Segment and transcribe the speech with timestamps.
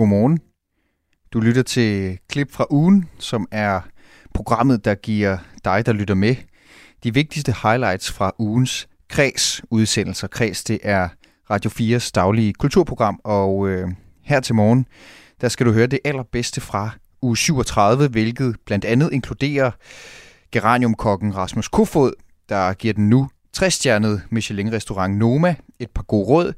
[0.00, 0.38] Godmorgen.
[1.32, 3.80] Du lytter til klip fra ugen, som er
[4.34, 6.36] programmet, der giver dig, der lytter med,
[7.04, 10.28] de vigtigste highlights fra ugens Kreds udsendelser.
[10.28, 11.08] Kreds, det er
[11.50, 13.88] Radio 4's daglige kulturprogram, og øh,
[14.22, 14.86] her til morgen,
[15.40, 16.90] der skal du høre det allerbedste fra
[17.22, 19.70] uge 37, hvilket blandt andet inkluderer
[20.52, 22.12] geraniumkokken Rasmus Kofod,
[22.48, 26.52] der giver den nu 60-stjernede Michelin-restaurant Noma et par gode råd.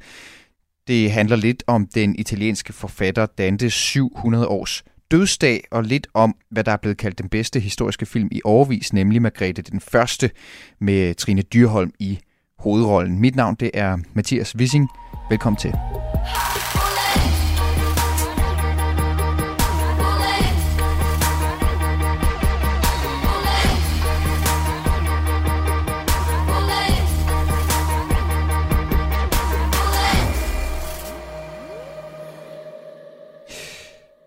[0.86, 6.64] Det handler lidt om den italienske forfatter Dantes 700 års dødsdag, og lidt om, hvad
[6.64, 10.30] der er blevet kaldt den bedste historiske film i overvis, nemlig Margrethe den Første
[10.80, 12.18] med Trine Dyrholm i
[12.58, 13.18] hovedrollen.
[13.18, 14.88] Mit navn det er Mathias Wissing.
[15.30, 15.72] Velkommen til.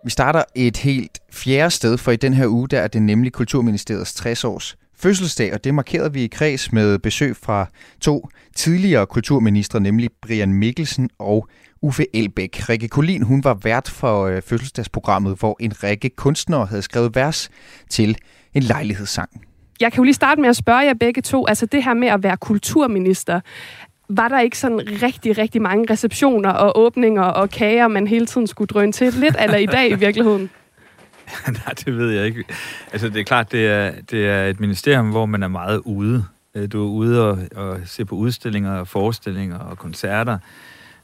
[0.06, 3.34] Vi starter et helt fjerde sted, for i den her uge der er det nemlig
[3.34, 7.66] Kulturministeriets 60-års fødselsdag, og det markerede vi i kreds med besøg fra
[8.02, 11.48] to tidligere kulturministre, nemlig Brian Mikkelsen og
[11.82, 12.70] Uffe Elbæk.
[12.70, 17.50] Rikke Kolin, hun var vært for øh, fødselsdagsprogrammet, hvor en række kunstnere havde skrevet vers
[17.90, 18.18] til
[18.54, 19.30] en lejlighedssang.
[19.82, 22.08] Jeg kan jo lige starte med at spørge jer begge to, altså det her med
[22.08, 23.42] at være kulturminister,
[24.10, 28.48] var der ikke sådan rigtig, rigtig mange receptioner og åbninger og kager, man hele tiden
[28.48, 29.14] skulle drøne til?
[29.14, 30.50] Lidt eller i dag i virkeligheden?
[31.48, 32.44] Nej, det ved jeg ikke.
[32.92, 36.26] Altså, det er klart, det er, det er et ministerium, hvor man er meget ude.
[36.56, 40.38] Øh, du er ude og, og se på udstillinger og forestillinger og koncerter.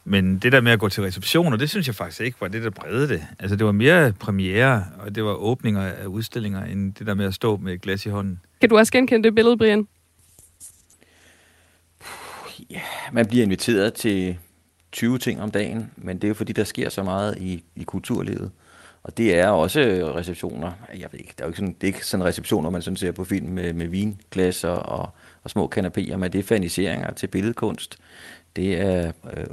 [0.05, 2.63] Men det der med at gå til receptioner, det synes jeg faktisk ikke var det,
[2.63, 3.23] der bredte det.
[3.39, 7.25] Altså, det var mere premiere, og det var åbninger af udstillinger, end det der med
[7.25, 8.39] at stå med et glas i hånden.
[8.61, 9.87] Kan du også genkende det billede, Brian?
[12.69, 12.81] Ja,
[13.11, 14.37] man bliver inviteret til
[14.91, 17.83] 20 ting om dagen, men det er jo fordi, der sker så meget i, i
[17.83, 18.51] kulturlivet.
[19.03, 19.79] Og det er også
[20.15, 20.71] receptioner.
[20.93, 22.97] Jeg ved ikke, der er jo ikke sådan, det er ikke sådan receptioner, man sådan
[22.97, 25.09] ser på film med, med vinglas og, og,
[25.43, 27.97] og små kanapéer, men det er faniseringer til billedkunst.
[28.55, 29.45] Det er øh,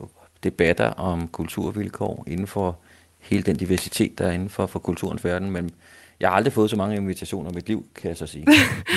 [0.44, 2.78] debatter om kulturvilkår inden for
[3.19, 5.50] hele den diversitet, der er inden for, for kulturens verden.
[5.50, 5.71] Men
[6.21, 8.47] jeg har aldrig fået så mange invitationer i mit liv, kan jeg så sige.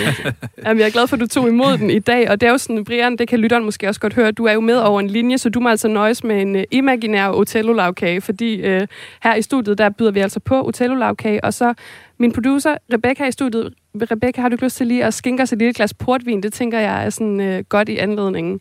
[0.65, 2.29] Jamen, jeg er glad for, at du tog imod den i dag.
[2.29, 4.53] Og det er jo sådan, Brian, det kan lytteren måske også godt høre, du er
[4.53, 8.21] jo med over en linje, så du må altså nøjes med en uh, imaginær Otello-lavkage,
[8.21, 8.81] fordi uh,
[9.23, 11.73] her i studiet, der byder vi altså på Otello-lavkage, og så
[12.17, 13.73] min producer, Rebecca i studiet.
[13.95, 16.43] Rebecca, har du lyst til lige at skænke os et lille glas portvin?
[16.43, 18.59] Det tænker jeg er sådan uh, godt i anledningen.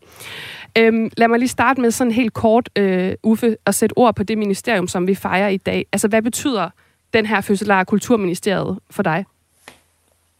[0.77, 4.23] Øhm, lad mig lige starte med sådan helt kort, øh, Uffe, at sætte ord på
[4.23, 5.85] det ministerium, som vi fejrer i dag.
[5.91, 6.69] Altså, hvad betyder
[7.13, 9.25] den her fødsel af Kulturministeriet for dig?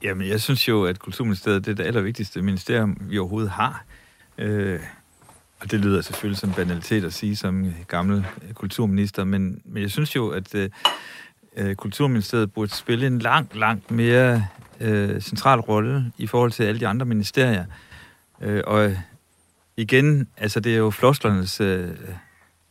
[0.04, 3.86] Jamen, jeg synes jo, at Kulturministeriet det er det allervigtigste ministerium, vi overhovedet har.
[4.38, 4.80] Øh,
[5.60, 10.16] og det lyder selvfølgelig som banalitet at sige som gammel kulturminister, men, men jeg synes
[10.16, 10.70] jo, at øh,
[11.58, 14.48] øh Kulturministeriet burde spille en langt, langt mere
[14.80, 17.66] øh, central rolle i forhold til alle de andre ministerier.
[18.42, 18.96] Øh, og
[19.78, 21.90] igen, altså det er jo flosklernes øh,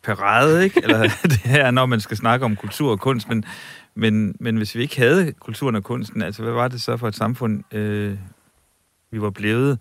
[0.02, 0.80] parade, ikke?
[0.82, 3.44] Eller det her, når man skal snakke om kultur og kunst, men
[3.94, 7.08] men, men hvis vi ikke havde kulturen og kunsten, altså hvad var det så for
[7.08, 8.18] et samfund, øh,
[9.10, 9.80] vi var blevet?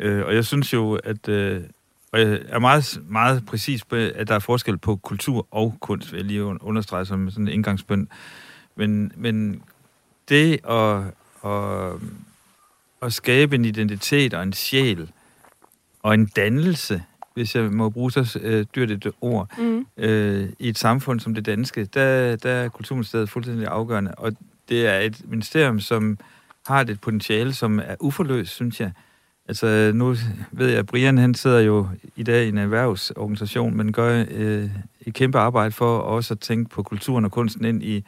[0.00, 1.28] Øh, og jeg synes jo, at...
[1.28, 1.62] Øh,
[2.12, 6.12] og jeg er meget, meget præcis på, at der er forskel på kultur og kunst,
[6.12, 8.06] vil jeg lige understrege som sådan en indgangsbønd.
[8.76, 9.62] Men, men
[10.28, 11.02] det at,
[11.44, 11.92] at,
[13.02, 15.10] at skabe en identitet og en sjæl
[16.02, 17.02] og en dannelse
[17.38, 19.86] hvis jeg må bruge så øh, dyrt et ord, mm.
[19.96, 24.14] øh, i et samfund som det danske, der, der er Kulturministeriet fuldstændig afgørende.
[24.14, 24.32] Og
[24.68, 26.18] det er et ministerium, som
[26.66, 28.92] har et potentiale, som er uforløst, synes jeg.
[29.48, 30.14] Altså, nu
[30.52, 34.70] ved jeg, at Brian han sidder jo i dag i en erhvervsorganisation, men gør øh,
[35.00, 38.04] et kæmpe arbejde for også at tænke på kulturen og kunsten ind i,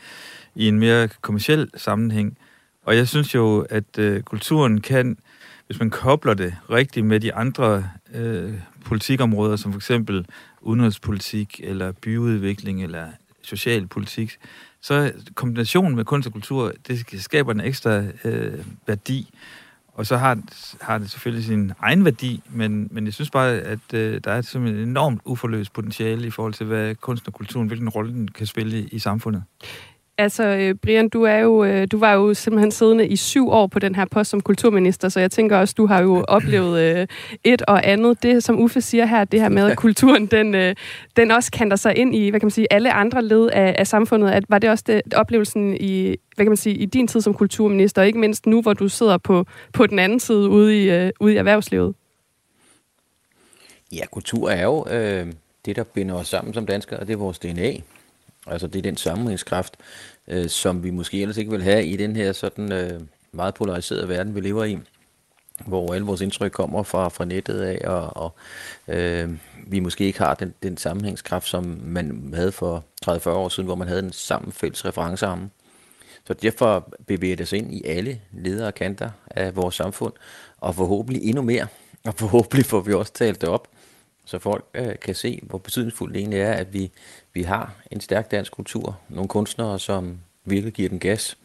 [0.55, 2.39] i en mere kommersiel sammenhæng.
[2.83, 5.19] Og jeg synes jo, at øh, kulturen kan,
[5.67, 7.85] hvis man kobler det rigtigt med de andre
[8.15, 8.55] øh,
[8.85, 10.27] politikområder, som for eksempel
[10.61, 13.07] udenrigspolitik, eller byudvikling, eller
[13.43, 14.39] socialpolitik,
[14.81, 19.31] så kombinationen med kunst og kultur, det skaber en ekstra øh, værdi.
[19.95, 20.39] Og så har,
[20.81, 24.39] har det selvfølgelig sin egen værdi, men, men jeg synes bare, at øh, der er
[24.39, 28.47] et enormt uforløst potentiale i forhold til, hvad kunst og kulturen, hvilken rolle den kan
[28.47, 29.43] spille i, i samfundet.
[30.21, 33.67] Altså, øh, Brian, du, er jo, øh, du var jo simpelthen siddende i syv år
[33.67, 37.07] på den her post som kulturminister, så jeg tænker også, du har jo oplevet øh,
[37.45, 38.23] et og andet.
[38.23, 40.77] Det, som Uffe siger her, det her med, at kulturen, den,
[41.17, 43.87] den også kanter sig ind i, hvad kan man sige, alle andre led af, af
[43.87, 44.31] samfundet.
[44.31, 47.35] At, var det også det, oplevelsen i, hvad kan man sige, i din tid som
[47.35, 51.11] kulturminister, og ikke mindst nu, hvor du sidder på, på den anden side ude i,
[51.21, 51.95] ude i erhvervslivet?
[53.93, 55.27] Ja, kultur er jo øh,
[55.65, 57.73] det, der binder os sammen som danskere, og det er vores DNA.
[58.47, 59.77] Altså det er den sammenhængskraft,
[60.29, 63.01] øh, som vi måske ellers ikke vil have i den her sådan øh,
[63.33, 64.79] meget polariserede verden, vi lever i,
[65.67, 68.35] hvor alle vores indtryk kommer fra, fra nettet af, og, og
[68.89, 69.31] øh,
[69.67, 73.75] vi måske ikke har den, den sammenhængskraft, som man havde for 30-40 år siden, hvor
[73.75, 75.51] man havde en sammen fælles referenceramme.
[76.27, 80.13] Så derfor bevæger det sig ind i alle ledere og kanter af vores samfund,
[80.61, 81.67] og forhåbentlig endnu mere,
[82.05, 83.69] og forhåbentlig får vi også talt det op,
[84.25, 86.91] så folk øh, kan se, hvor betydningsfuldt det egentlig er, at vi,
[87.35, 91.39] vi har en stærk dansk kultur, nogle kunstnere, som virkelig giver den gas,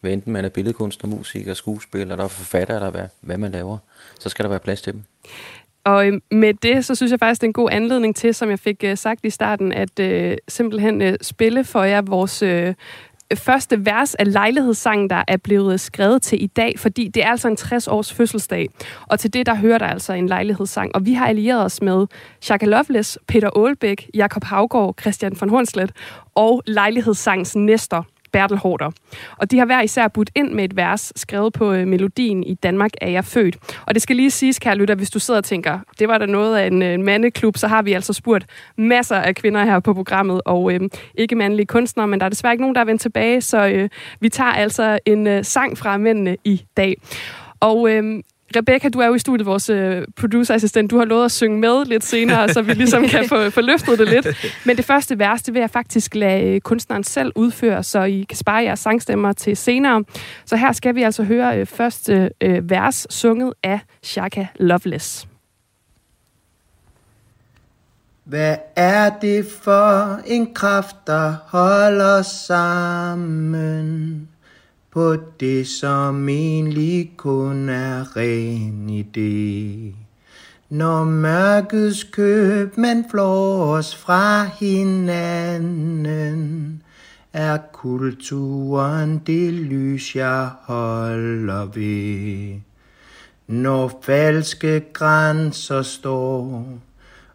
[0.00, 3.78] hvad enten man er billedkunstner, musiker, skuespiller, eller forfatter, eller hvad, hvad man laver,
[4.20, 5.02] så skal der være plads til dem.
[5.84, 8.50] Og øhm, med det, så synes jeg faktisk, det er en god anledning til, som
[8.50, 12.74] jeg fik øh, sagt i starten, at øh, simpelthen øh, spille for jer vores øh,
[13.34, 17.48] første vers af lejlighedssangen, der er blevet skrevet til i dag, fordi det er altså
[17.48, 18.68] en 60-års fødselsdag.
[19.06, 20.90] Og til det, der hører der altså en lejlighedssang.
[20.94, 22.06] Og vi har allieret os med
[22.40, 25.92] Shaka Loveless, Peter Aalbæk, Jakob Havgård, Christian von Hornslet
[26.34, 28.02] og lejlighedssangens næster,
[28.34, 28.90] Bertel Hårder.
[29.36, 32.54] Og de har hver især budt ind med et vers, skrevet på øh, melodien I
[32.54, 33.56] Danmark er jeg født.
[33.86, 36.26] Og det skal lige siges, kære lytter, hvis du sidder og tænker, det var da
[36.26, 38.46] noget af en, øh, mandeklub, så har vi altså spurgt
[38.78, 40.80] masser af kvinder her på programmet, og øh,
[41.14, 43.88] ikke mandlige kunstnere, men der er desværre ikke nogen, der er vendt tilbage, så øh,
[44.20, 46.96] vi tager altså en øh, sang fra mændene i dag.
[47.60, 48.22] Og øh,
[48.56, 50.90] Rebecca, du er jo i studiet, vores øh, producerassistent.
[50.90, 53.98] Du har lovet at synge med lidt senere, så vi ligesom kan få, få løftet
[53.98, 54.26] det lidt.
[54.64, 58.26] Men det første vers, det vil jeg faktisk lade øh, kunstneren selv udføre, så I
[58.28, 60.04] kan spare jeres sangstemmer til senere.
[60.44, 62.30] Så her skal vi altså høre øh, første
[62.62, 65.28] vers sunget af Shaka Loveless.
[68.24, 73.54] Hvad er det for en kraft, der holder sammen?
[74.94, 79.94] På det, som egentlig kun er ren idé.
[80.70, 86.02] Når mørkets køb man flår os fra hinanden,
[87.32, 92.60] er kulturen det lys, jeg holder ved.
[93.46, 96.68] Når falske grænser står,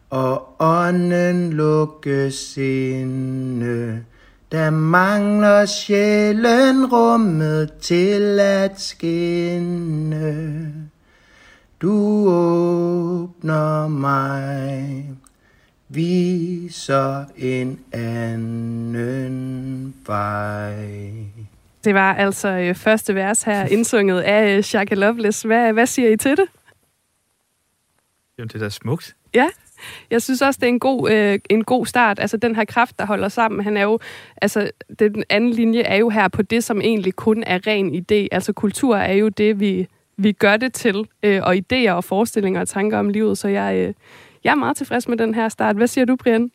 [0.09, 4.03] og ånden lukkes inde,
[4.51, 10.73] der mangler sjælen rummet til at skinne.
[11.81, 15.05] Du åbner mig,
[15.89, 21.03] viser en anden vej.
[21.83, 25.41] Det var altså øh, første vers her, indsunget af øh, Shaka Loveless.
[25.41, 26.45] Hvad, hvad siger I til det?
[28.37, 29.15] Jamen, det er da smukt.
[29.33, 29.47] Ja,
[30.11, 32.19] jeg synes også, det er en god, øh, en god start.
[32.19, 33.99] Altså, den her kraft, der holder sammen, han er jo,
[34.41, 38.27] altså, den anden linje er jo her på det, som egentlig kun er ren idé.
[38.31, 39.87] Altså, kultur er jo det, vi,
[40.17, 43.75] vi gør det til, øh, og idéer og forestillinger og tanker om livet, så jeg,
[43.75, 43.93] øh,
[44.43, 45.75] jeg er meget tilfreds med den her start.
[45.75, 46.51] Hvad siger du, Brian?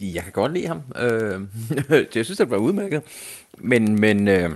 [0.00, 0.82] Jeg kan godt lide ham.
[0.96, 1.40] Øh,
[2.14, 3.02] jeg synes, det var udmærket.
[3.58, 4.50] Men, men, øh,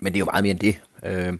[0.00, 0.80] men det er jo meget mere end det.
[1.04, 1.38] Øh,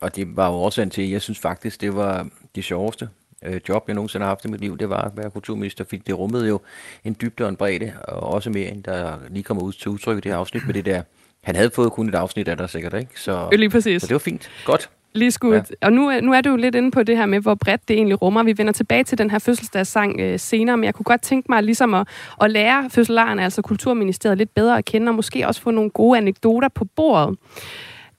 [0.00, 3.08] og det var jo årsagen til, at jeg synes faktisk, det var det sjoveste
[3.44, 6.02] øh, job, jeg nogensinde har haft i mit liv, det var at være kulturminister, fordi
[6.06, 6.60] det rummede jo
[7.04, 10.18] en dybde og en bredde, og også mere end der lige kommer ud til udtryk
[10.18, 11.02] i det her afsnit med det der.
[11.44, 13.20] Han havde fået kun et afsnit af der sikkert, ikke?
[13.20, 14.02] Så, lige præcis.
[14.02, 14.50] så det var fint.
[14.64, 14.90] Godt.
[15.12, 15.54] Lige skudt.
[15.54, 15.86] Ja.
[15.86, 17.96] Og nu, nu er du jo lidt inde på det her med, hvor bredt det
[17.96, 18.42] egentlig rummer.
[18.42, 21.62] Vi vender tilbage til den her fødselsdagssang øh, senere, men jeg kunne godt tænke mig
[21.62, 22.08] ligesom at,
[22.40, 26.18] at lære fødselaren, altså Kulturministeriet, lidt bedre at kende, og måske også få nogle gode
[26.18, 27.38] anekdoter på bordet.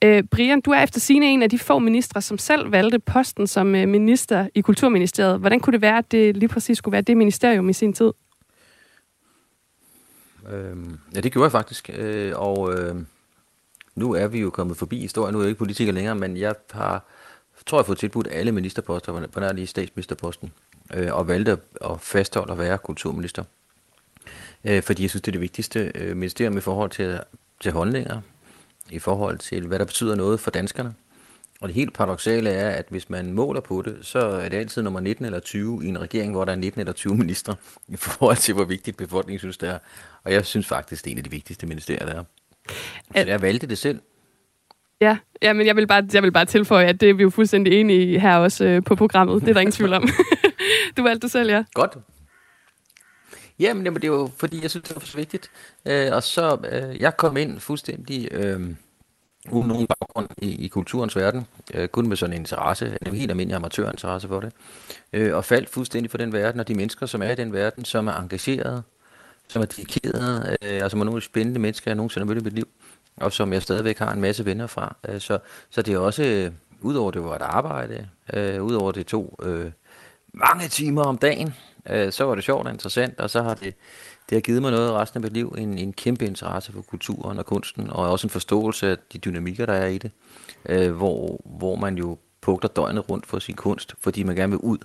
[0.04, 3.48] Øh, Brian, du er efter sine en af de få ministre, som selv valgte posten
[3.48, 5.40] som øh, minister i Kulturministeriet.
[5.40, 8.12] Hvordan kunne det være, at det lige præcis skulle være det ministerium i sin tid?
[10.52, 11.90] Øhm, ja, det gjorde jeg faktisk.
[11.94, 12.96] Øh, og øh,
[13.96, 15.34] nu er vi jo kommet forbi historien.
[15.34, 17.06] Nu er jeg ikke politiker længere, men jeg har,
[17.66, 20.52] tror jeg, fået tilbudt alle ministerposter, på nær lige statsministerposten,
[20.94, 23.44] øh, og valgte at fastholde at være kulturminister.
[24.66, 27.20] Øh, fordi jeg synes, det er det vigtigste øh, ministerium i forhold til,
[27.62, 28.22] til holdninger,
[28.92, 30.94] i forhold til, hvad der betyder noget for danskerne.
[31.62, 34.82] Og det helt paradoxale er, at hvis man måler på det, så er det altid
[34.82, 37.56] nummer 19 eller 20 i en regering, hvor der er 19 eller 20 ministre,
[37.88, 39.78] i forhold til, hvor vigtigt befolkningen synes, det er.
[40.24, 42.24] Og jeg synes faktisk, det er en af de vigtigste ministerier, der er.
[43.16, 44.00] Så jeg valgte det selv.
[45.02, 47.30] Ja, ja men jeg vil, bare, jeg vil bare tilføje, at det er vi jo
[47.30, 49.42] fuldstændig enige i her også øh, på programmet.
[49.42, 50.10] Det er der ingen tvivl om.
[50.98, 51.64] du valgte det selv, ja.
[51.74, 51.98] Godt.
[53.60, 55.52] Jamen, det er jo fordi, jeg synes, det var så vigtigt.
[55.86, 58.76] Øh, og så, øh, jeg kom ind fuldstændig øh,
[59.52, 61.48] uden nogen baggrund i, i kulturens verden.
[61.74, 64.54] Øh, kun med sådan en interesse, en helt almindelig amatørinteresse for det.
[65.14, 67.86] Øh, og faldt fuldstændig for den verden, og de mennesker, som er i den verden,
[67.86, 68.84] som er engagerede,
[69.48, 72.44] som er dedikerede, øh, altså nogle af de spændende mennesker, jeg nogensinde har mødt i
[72.44, 72.68] mit liv,
[73.18, 74.96] og som jeg stadigvæk har en masse venner fra.
[75.10, 75.40] Øh, så,
[75.70, 76.52] så det er også, øh,
[76.82, 79.72] udover det var et arbejde, øh, udover det to øh,
[80.34, 81.54] mange timer om dagen,
[81.92, 83.76] øh, så var det sjovt og interessant, og så har det,
[84.30, 87.40] det har givet mig noget resten af mit liv, en, en kæmpe interesse for kulturen
[87.40, 90.12] og kunsten, og også en forståelse af de dynamikker, der er i det,
[90.70, 94.60] øh, hvor, hvor man jo pugter døgnet rundt for sin kunst, fordi man gerne vil
[94.60, 94.78] ud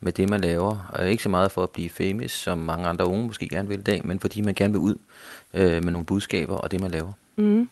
[0.00, 0.90] med det, man laver.
[0.92, 3.78] Og ikke så meget for at blive famous, som mange andre unge måske gerne vil
[3.78, 4.94] i dag, men fordi man gerne vil ud
[5.54, 7.12] øh, med nogle budskaber og det, man laver.
[7.36, 7.68] Mm.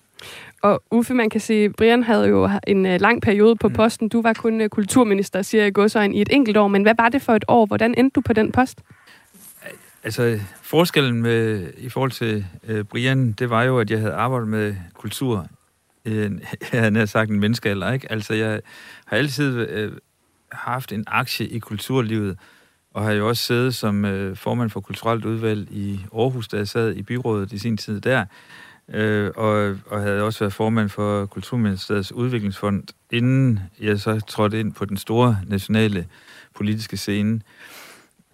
[0.63, 3.75] Og Uffe, man kan sige, Brian havde jo en uh, lang periode på mm.
[3.75, 4.09] posten.
[4.09, 6.69] Du var kun uh, kulturminister, siger jeg godsøjne, i et enkelt år.
[6.69, 7.67] Men hvad var det for et år?
[7.67, 8.81] Hvordan endte du på den post?
[10.05, 14.49] Altså, forskellen med, i forhold til uh, Brian, det var jo, at jeg havde arbejdet
[14.49, 15.47] med kultur
[16.05, 18.13] en, jeg havde sagt en menneskealder, ikke?
[18.13, 18.61] Altså, jeg
[19.07, 19.93] har altid øh,
[20.53, 22.39] haft en aktie i kulturlivet,
[22.95, 26.69] og har jo også siddet som øh, formand for kulturelt udvalg i Aarhus, da jeg
[26.69, 28.25] sad i byrådet i sin tid der,
[28.95, 34.73] øh, og, og havde også været formand for Kulturministeriets udviklingsfond, inden jeg så trådte ind
[34.73, 36.07] på den store nationale
[36.55, 37.41] politiske scene.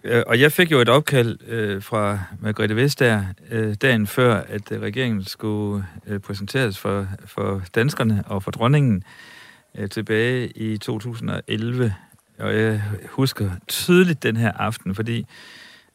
[0.03, 4.71] Øh, og jeg fik jo et opkald øh, fra Margrethe Vestager øh, dagen før, at
[4.71, 9.03] øh, regeringen skulle øh, præsenteres for, for danskerne og for dronningen
[9.77, 11.93] øh, tilbage i 2011.
[12.39, 15.25] Og jeg husker tydeligt den her aften, fordi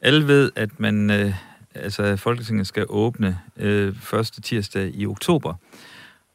[0.01, 1.33] alle ved, at man, øh,
[1.75, 5.53] altså Folketinget skal åbne øh, første tirsdag i oktober.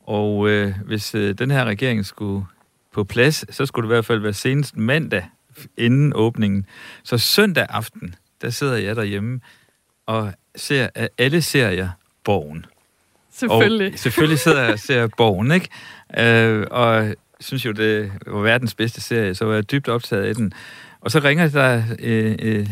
[0.00, 2.46] Og øh, hvis øh, den her regering skulle
[2.92, 5.24] på plads, så skulle det i hvert fald være senest mandag
[5.76, 6.66] inden åbningen.
[7.02, 9.40] Så søndag aften, der sidder jeg derhjemme
[10.06, 11.88] og ser af alle serier
[12.24, 12.66] Borgen.
[13.32, 13.92] Selvfølgelig.
[13.92, 15.68] Og selvfølgelig sidder jeg og ser Borgen, ikke?
[16.18, 20.34] Øh, og synes jo, det var verdens bedste serie, så var jeg dybt optaget af
[20.34, 20.52] den.
[21.00, 21.82] Og så ringer der...
[21.98, 22.68] Øh, øh,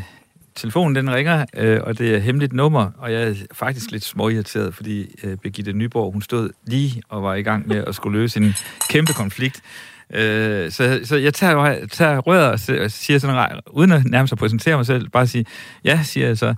[0.57, 4.75] telefonen den ringer, øh, og det er hemmeligt nummer, og jeg er faktisk lidt småirriteret,
[4.75, 8.41] fordi øh, Birgitte Nyborg, hun stod lige og var i gang med at skulle løse
[8.41, 8.55] en
[8.91, 9.63] kæmpe konflikt.
[10.11, 14.77] Øh, så, så jeg tager, tager røret og siger sådan, uden at nærmest at præsentere
[14.77, 15.47] mig selv, bare sige,
[15.85, 16.55] ja, siger jeg så.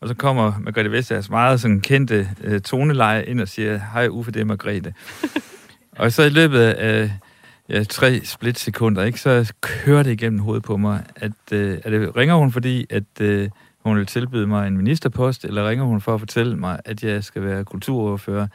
[0.00, 4.30] Og så kommer Margrethe Vestagers meget sådan kendte øh, toneleje ind og siger, hej Uffe,
[4.30, 4.94] det er Margrethe.
[5.98, 7.10] og så i løbet af
[7.68, 12.16] ja, tre splitsekunder, ikke, så kører det igennem hovedet på mig, at, øh, at det,
[12.16, 13.48] ringer hun, fordi at øh,
[13.84, 17.24] hun vil tilbyde mig en ministerpost, eller ringer hun for at fortælle mig, at jeg
[17.24, 18.46] skal være kulturoverfører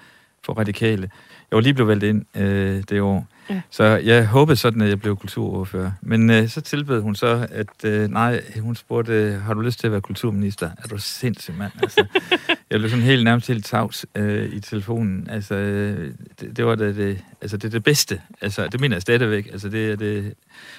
[0.44, 1.10] for radikale.
[1.52, 3.28] Jeg var lige blevet valgt ind øh, det år.
[3.50, 3.62] Ja.
[3.70, 5.92] Så jeg håbede sådan, at jeg blev kulturordfører.
[6.02, 9.88] Men øh, så tilbød hun så, at øh, nej, hun spurgte, har du lyst til
[9.88, 10.70] at være kulturminister?
[10.84, 11.72] Er du sindssyg, mand?
[11.82, 12.06] Altså,
[12.70, 15.28] jeg blev sådan helt nærmest helt tavs øh, i telefonen.
[15.30, 18.22] Altså, øh, det, det, var det, det, altså, det, er det bedste.
[18.42, 19.48] Altså, det mener jeg stadigvæk.
[19.52, 20.34] Altså, det er det,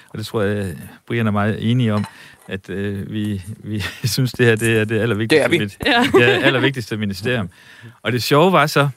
[0.09, 0.75] og det tror jeg,
[1.07, 2.05] Brian er meget enige om,
[2.47, 6.23] at øh, vi, vi synes, det her det er det allervigtigste, det er vi.
[6.23, 7.49] ja, allervigtigste ministerium.
[8.01, 8.89] Og det sjove var så,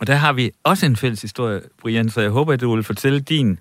[0.00, 2.84] og der har vi også en fælles historie, Brian, så jeg håber, at du vil
[2.84, 3.58] fortælle din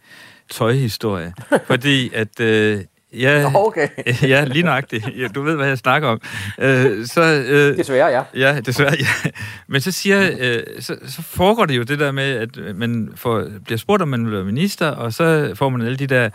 [0.50, 1.34] tøjhistorie.
[1.68, 2.40] fordi at...
[2.40, 2.82] Øh,
[3.14, 3.88] Ja, okay.
[4.32, 5.08] ja, lige nøjagtigt.
[5.18, 6.22] Ja, du ved, hvad jeg snakker om.
[6.60, 8.24] Øh, så, øh, desværre, ja.
[8.34, 9.30] Ja, desværre, ja.
[9.68, 13.46] Men så siger, øh, så, så foregår det jo det der med, at man får,
[13.66, 16.30] bliver spurgt, om man vil være minister, og så får man alle de der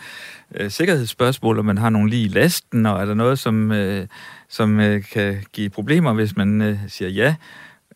[0.55, 4.07] øh, sikkerhedsspørgsmål, om man har nogle lige i lasten, og er der noget, som, øh,
[4.49, 7.35] som øh, kan give problemer, hvis man øh, siger ja.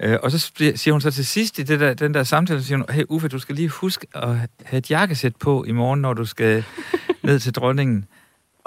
[0.00, 2.66] Øh, og så siger hun så til sidst i det der, den der samtale, så
[2.66, 4.28] siger hun, hey Uffe, du skal lige huske at
[4.64, 6.64] have et jakkesæt på i morgen, når du skal
[7.22, 8.04] ned til dronningen.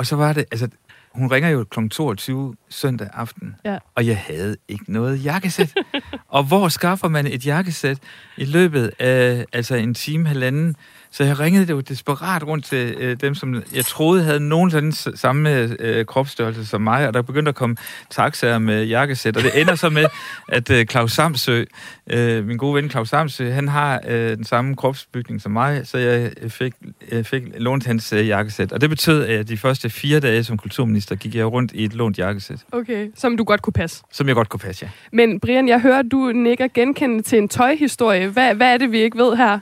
[0.02, 0.68] Og så var det, altså,
[1.16, 1.88] hun ringer jo kl.
[1.88, 3.78] 22 søndag aften, ja.
[3.96, 5.74] og jeg havde ikke noget jakkesæt.
[6.28, 7.98] og hvor skaffer man et jakkesæt
[8.38, 10.76] i løbet af altså en time, halvanden?
[11.12, 15.50] Så jeg ringede jo desperat rundt til øh, dem, som jeg troede havde nogenlunde samme
[15.80, 17.76] øh, kropsstørrelse som mig, og der begyndte at komme
[18.10, 20.06] taxaer med jakkesæt, og det ender så med,
[20.58, 21.64] at øh, Claus Samsø,
[22.10, 25.98] øh, min gode ven Claus Samsø, han har øh, den samme kropsbygning som mig, så
[25.98, 26.74] jeg fik,
[27.12, 28.72] jeg fik lånt hans øh, jakkesæt.
[28.72, 31.94] Og det betød, at de første fire dage som kulturminister gik jeg rundt i et
[31.94, 32.60] lånt jakkesæt.
[32.72, 34.04] Okay, som du godt kunne passe.
[34.12, 34.90] Som jeg godt kunne passe, ja.
[35.12, 38.28] Men Brian, jeg hører, du nikker genkendende til en tøjhistorie.
[38.28, 39.60] Hvad, hvad er det, vi ikke ved her?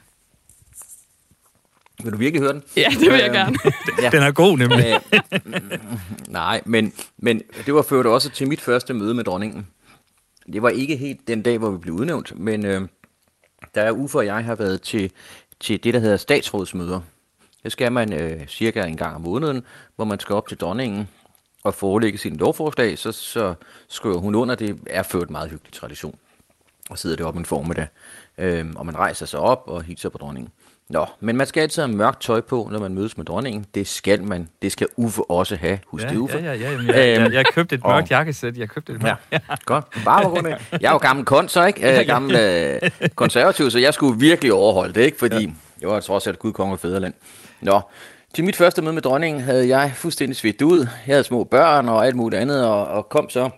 [2.03, 2.63] Vil du virkelig høre den?
[2.77, 3.58] Ja, det vil jeg øhm, gerne.
[4.03, 4.10] ja.
[4.10, 5.00] Den er god nemlig.
[6.27, 9.68] Nej, men, men det var ført også til mit første møde med dronningen.
[10.53, 12.82] Det var ikke helt den dag, hvor vi blev udnævnt, men øh,
[13.75, 15.12] der er Uffe og jeg har været til,
[15.60, 17.01] til det, der hedder statsrådsmøder.
[17.63, 19.63] Det skal man øh, cirka en gang om måneden,
[19.96, 21.08] hvor man skal op til dronningen
[21.63, 23.53] og forelægge sin lovforslag, så, så
[23.88, 24.56] skriver hun under.
[24.56, 26.15] Det er ført meget hyggelig tradition.
[26.89, 27.88] Og sidder det op en formiddag.
[28.38, 30.51] Øh, og man rejser sig op og hilser på dronningen.
[30.89, 33.65] Nå, men man skal altid have mørkt tøj på, når man mødes med dronningen.
[33.75, 34.50] Det skal man.
[34.62, 35.79] Det skal Uffe også have.
[35.88, 36.38] Husk ja, det, Uffe.
[36.38, 36.72] Ja, ja, ja.
[36.72, 38.58] Jamen, jeg, jeg, jeg, jeg købte et mørkt jakkesæt.
[38.58, 39.22] Jeg købte et mørkt.
[39.31, 39.86] Ja, godt.
[40.05, 40.67] Bare på grund af.
[40.72, 42.03] Jeg er jo gammel konser, ikke?
[42.05, 45.17] Gammel øh, konservativ, så jeg skulle virkelig overholde det, ikke?
[45.17, 45.51] Fordi ja.
[45.81, 47.13] jeg var trods alt Gud, konge og fædreland.
[47.62, 47.81] Nå,
[48.34, 50.79] Til mit første møde med dronningen havde jeg fuldstændig svedt ud.
[50.79, 53.50] Jeg havde små børn og alt muligt andet, og, og kom så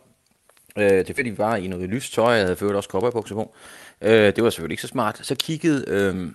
[0.77, 2.33] øh, tilfældigvis var i noget lyst tøj.
[2.33, 3.53] Jeg havde ført også kopperbukser på.
[4.01, 5.19] Øh, det var selvfølgelig ikke så smart.
[5.23, 6.31] Så kiggede øh,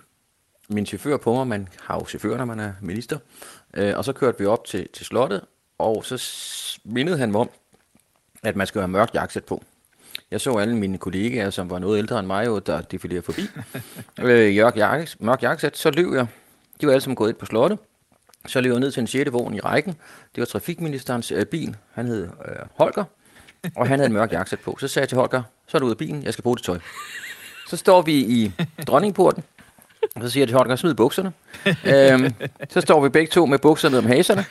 [0.69, 1.47] min chauffør på mig.
[1.47, 3.17] Man har jo chauffør, når man er minister.
[3.73, 5.41] Øh, og så kørte vi op til, til slottet,
[5.77, 6.17] og så
[6.83, 7.49] mindede han mig om,
[8.43, 9.63] at man skal have mørkt jakkesæt på.
[10.31, 13.41] Jeg så alle mine kollegaer, som var noget ældre end mig, jo, der defilerede forbi.
[14.21, 15.77] øh, Jørg Jakkes, mørk jakkesæt.
[15.77, 16.27] Så løb jeg.
[16.81, 17.79] De var alle sammen gået ind på slottet.
[18.45, 19.31] Så løb jeg ned til en 6.
[19.33, 19.93] vogn i rækken.
[20.35, 21.75] Det var trafikministerens øh, bil.
[21.91, 23.03] Han hed øh, Holger,
[23.75, 24.77] og han havde en mørk jakkesæt på.
[24.79, 26.63] Så sagde jeg til Holger, så er du ude af bilen, jeg skal bruge det
[26.63, 26.79] tøj.
[27.67, 28.51] Så står vi i
[28.87, 29.43] dronningporten,
[30.17, 31.31] og så siger jeg til Holger, smid bukserne.
[31.93, 32.33] øhm,
[32.69, 34.45] så står vi begge to med bukserne ned om haserne,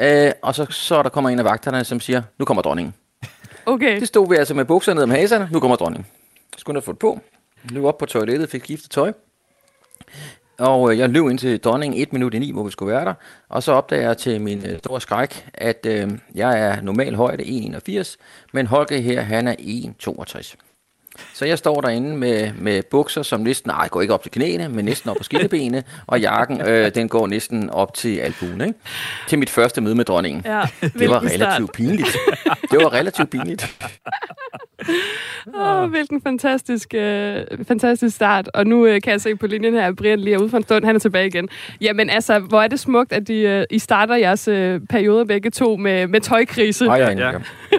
[0.00, 2.94] øh, og så, så der kommer en af vagterne, som siger, nu kommer dronningen.
[3.66, 4.00] Okay.
[4.00, 6.06] Det stod vi altså med bukserne ned om haserne, nu kommer dronningen.
[6.54, 7.20] Så skulle jeg få det på,
[7.64, 9.12] løb op på toilettet, fik skiftet tøj.
[10.58, 13.04] Og øh, jeg løb ind til dronningen et minut i ni, hvor vi skulle være
[13.04, 13.14] der.
[13.48, 17.42] Og så opdager jeg til min øh, store skræk, at øh, jeg er normal højde
[17.42, 18.16] 1,81,
[18.52, 20.69] men Holger her, han er 1,62.
[21.34, 24.68] Så jeg står derinde med, med bukser, som næsten, nej, går ikke op til knæene,
[24.68, 28.74] men næsten op på skinnebenene, og jakken, øh, den går næsten op til albuen, ikke?
[29.28, 30.42] Til mit første møde med dronningen.
[30.44, 31.72] Ja, det var relativt start.
[31.74, 32.16] pinligt.
[32.70, 33.66] Det var relativt pinligt.
[35.54, 38.50] Åh, oh, hvilken fantastisk, øh, fantastisk start.
[38.54, 40.56] Og nu øh, kan jeg se på linjen her, at Brian lige er ude for
[40.56, 40.84] en stund.
[40.84, 41.48] Han er tilbage igen.
[41.80, 45.50] Jamen altså, hvor er det smukt, at de, øh, I starter jeres øh, periode begge
[45.50, 46.88] to med, med tøjkrise.
[46.88, 47.32] Oh, ja, ja.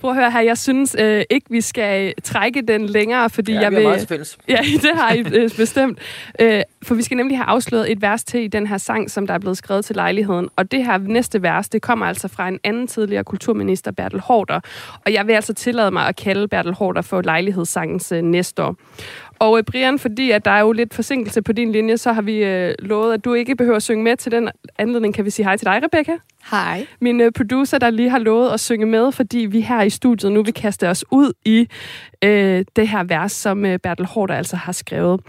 [0.00, 3.60] Prøv at høre her, jeg synes øh, ikke, vi skal trække den længere, fordi ja,
[3.60, 3.84] jeg vi vil...
[3.84, 4.38] meget fælles.
[4.48, 5.98] Ja, det har I øh, bestemt.
[6.40, 9.26] Øh, for vi skal nemlig have afsløret et vers til i den her sang, som
[9.26, 10.48] der er blevet skrevet til lejligheden.
[10.56, 14.60] Og det her næste vers, det kommer altså fra en anden tidligere kulturminister, Bertel Hårder.
[15.06, 18.62] Og jeg vil altså tillade mig at kalde Bertel Hårder for lejlighedssangens øh, næste
[19.42, 22.22] Og øh, Brian, fordi at der er jo lidt forsinkelse på din linje, så har
[22.22, 25.14] vi øh, lovet, at du ikke behøver at synge med til den anledning.
[25.14, 26.12] Kan vi sige hej til dig, Rebecca?
[26.50, 26.86] Hej.
[27.00, 30.32] Min øh, producer, der lige har lovet at synge med, fordi vi her i studiet
[30.32, 31.68] nu vil kaste os ud i
[32.24, 35.20] øh, det her vers, som øh, Bertel Hårder altså har skrevet.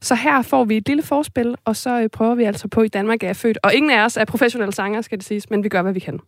[0.00, 2.88] Så her får vi et lille forspil, og så øh, prøver vi altså på, i
[2.88, 3.58] Danmark er født.
[3.62, 6.00] Og ingen af os er professionelle sanger, skal det siges, men vi gør, hvad vi
[6.00, 6.20] kan.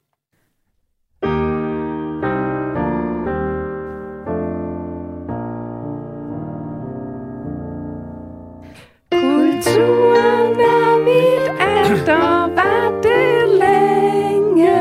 [9.65, 14.81] Naturen er mit alt, og var det længe.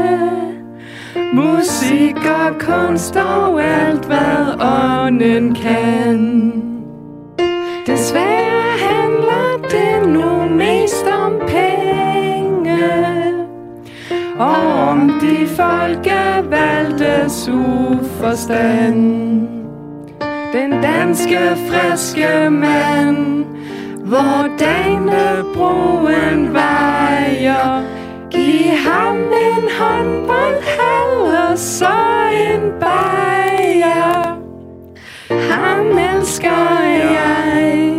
[1.33, 6.51] Musik og kunst og alt, hvad ånden kan.
[7.87, 12.79] Desværre handler det nu mest om penge.
[14.39, 19.21] Og om de folkevalgtes uforstand.
[20.53, 23.45] Den danske friske mand
[24.11, 27.85] hvor Danebroen vejer.
[28.31, 31.97] Giv ham en håndboldhal og så
[32.31, 34.39] en bajer.
[35.51, 36.81] Ham elsker
[37.17, 37.91] jeg.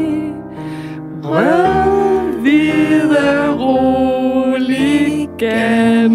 [1.24, 6.14] Rød, hvide, rolig igen.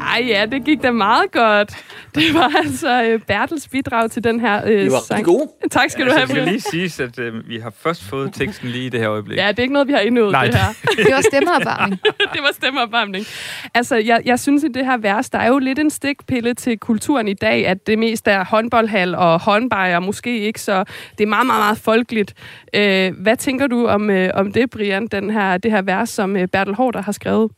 [0.00, 1.84] Ej ja, det gik da meget godt.
[2.20, 5.24] Det var altså øh, Bertels bidrag til den her øh, det var sang.
[5.24, 5.48] gode.
[5.70, 8.34] Tak skal ja, du have, Det skal lige siges, at øh, vi har først fået
[8.34, 9.38] teksten lige i det her øjeblik.
[9.38, 10.72] Ja, det er ikke noget, vi har indnået, Nej, det her.
[11.04, 12.00] Det var stemmeopvarmning.
[12.32, 13.26] det var stemmeopvarmning.
[13.74, 16.78] Altså, jeg, jeg synes, i det her vers, der er jo lidt en stikpille til
[16.78, 20.84] kulturen i dag, at det mest er håndboldhal og håndbejer, måske ikke, så
[21.18, 22.34] det er meget, meget, meget folkeligt.
[22.74, 26.36] Øh, hvad tænker du om, øh, om det, Brian, den her, det her vers, som
[26.36, 27.50] øh, Bertel Hårder har skrevet?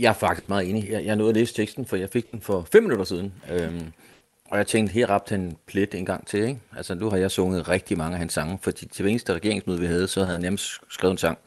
[0.00, 0.90] Jeg er faktisk meget enig.
[0.90, 3.32] Jeg, jeg nåede at læse teksten, for jeg fik den for fem minutter siden.
[3.50, 3.92] Øhm,
[4.50, 6.40] og jeg tænkte, her rapt han plet en gang til.
[6.40, 6.60] Ikke?
[6.76, 9.80] Altså, nu har jeg sunget rigtig mange af hans sange, fordi til hver eneste regeringsmøde,
[9.80, 11.38] vi havde, så havde jeg nærmest skrevet en sang.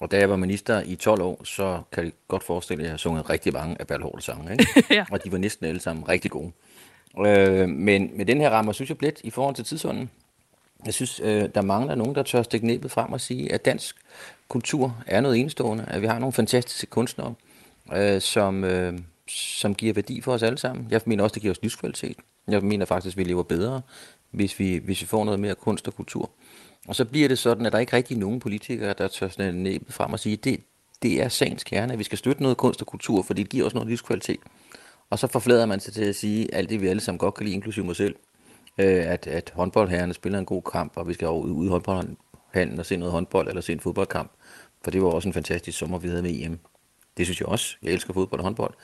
[0.00, 2.92] Og da jeg var minister i 12 år, så kan jeg godt forestille, at jeg
[2.92, 4.52] har sunget rigtig mange af Bertel sange.
[4.52, 4.84] Ikke?
[4.94, 5.04] ja.
[5.10, 6.52] Og de var næsten alle sammen rigtig gode.
[7.26, 10.10] Øh, men med den her rammer, synes jeg plet i forhold til tidsånden.
[10.86, 13.96] Jeg synes, øh, der mangler nogen, der tør stikke næbet frem og sige, at dansk
[14.48, 15.84] kultur er noget enestående.
[15.88, 17.34] At vi har nogle fantastiske kunstnere,
[17.96, 18.98] øh, som, øh,
[19.28, 20.86] som giver værdi for os alle sammen.
[20.90, 22.16] Jeg mener også, det giver os livskvalitet.
[22.48, 23.82] Jeg mener faktisk, at vi lever bedre,
[24.30, 26.30] hvis vi, hvis vi får noget mere kunst og kultur.
[26.88, 29.54] Og så bliver det sådan, at der ikke rigtig er nogen politikere, der tør sådan
[29.54, 30.60] næbet frem og sige, det,
[31.02, 33.66] det er sagens kerne, at vi skal støtte noget kunst og kultur, for det giver
[33.66, 34.40] os noget livskvalitet.
[35.10, 37.44] Og så forflader man sig til at sige alt det, vi alle sammen godt kan
[37.44, 38.16] lide, inklusive mig selv,
[38.78, 42.78] øh, at, at håndboldherrerne spiller en god kamp, og vi skal ud, ud i håndboldhallen
[42.78, 44.32] og se noget håndbold eller se en fodboldkamp.
[44.84, 46.58] For det var også en fantastisk sommer, vi havde med EM.
[47.18, 47.76] Det synes jeg også.
[47.82, 48.74] Jeg elsker fodbold og håndbold.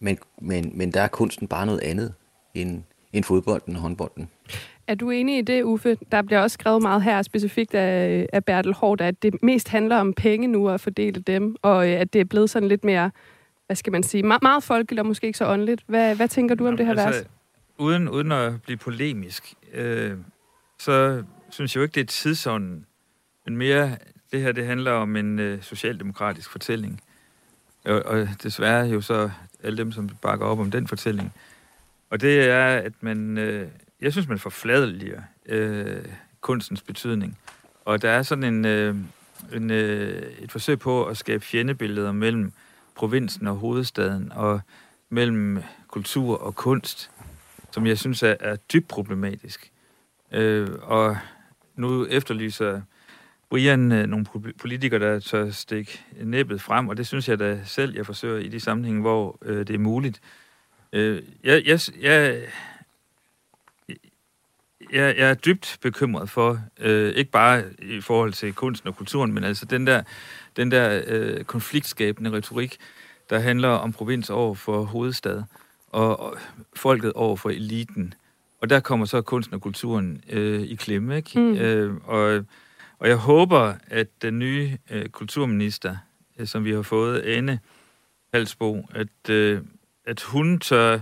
[0.00, 2.14] Men, men, men der er kunsten bare noget andet
[2.54, 4.28] end, end fodbolden og håndbolden.
[4.86, 5.96] Er du enig i det, Uffe?
[6.12, 9.96] Der bliver også skrevet meget her, specifikt af, af Bertel Hård, at det mest handler
[9.96, 13.10] om penge nu at fordele dem, og øh, at det er blevet sådan lidt mere,
[13.66, 15.82] hvad skal man sige, meget, meget folkeligt og måske ikke så åndeligt.
[15.86, 17.24] Hvad, hvad tænker du om det her altså, vers?
[17.78, 20.12] Uden, uden at blive polemisk, øh,
[20.78, 22.86] så synes jeg jo ikke, det er tidsånden,
[23.46, 23.96] men mere,
[24.32, 27.00] det her det handler om en øh, socialdemokratisk fortælling.
[27.84, 29.30] Og, og desværre jo så
[29.62, 31.32] alle dem, som bakker op om den fortælling.
[32.10, 33.68] Og det er, at man, øh,
[34.00, 36.04] jeg synes, man forfladeliger øh,
[36.40, 37.38] kunstens betydning.
[37.84, 38.96] Og der er sådan en, øh,
[39.52, 42.52] en, øh, et forsøg på at skabe fjendebilleder mellem
[42.94, 44.60] provinsen og hovedstaden, og
[45.08, 47.10] mellem kultur og kunst,
[47.70, 49.72] som jeg synes er, er dybt problematisk.
[50.32, 51.16] Øh, og
[51.76, 52.80] nu efterlyser
[53.50, 54.26] Brian øh, nogle
[54.58, 58.48] politikere, der tør stikke næbbet frem, og det synes jeg da selv, jeg forsøger i
[58.48, 60.20] de sammenhænge, hvor øh, det er muligt.
[60.92, 62.42] Øh, jeg, jeg, jeg,
[64.92, 69.32] jeg, jeg er dybt bekymret for, øh, ikke bare i forhold til kunsten og kulturen,
[69.32, 70.02] men altså den der,
[70.56, 72.76] den der øh, konfliktskabende retorik,
[73.30, 75.42] der handler om provins over for hovedstad,
[75.88, 76.36] og, og
[76.76, 78.14] folket over for eliten.
[78.60, 81.40] Og der kommer så kunsten og kulturen øh, i klemme, ikke?
[81.40, 81.54] Mm.
[81.54, 82.44] Øh, og,
[83.00, 85.96] og jeg håber, at den nye øh, kulturminister,
[86.38, 87.60] øh, som vi har fået, Anne
[88.34, 89.62] Halsbo, at, øh,
[90.06, 90.98] at hun tør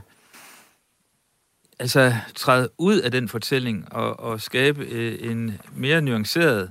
[1.78, 6.70] altså træde ud af den fortælling og, og skabe øh, en mere nuanceret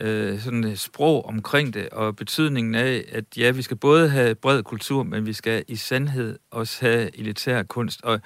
[0.00, 4.34] øh, sådan et sprog omkring det, og betydningen af, at ja, vi skal både have
[4.34, 8.02] bred kultur, men vi skal i sandhed også have elitær kunst.
[8.02, 8.20] Og,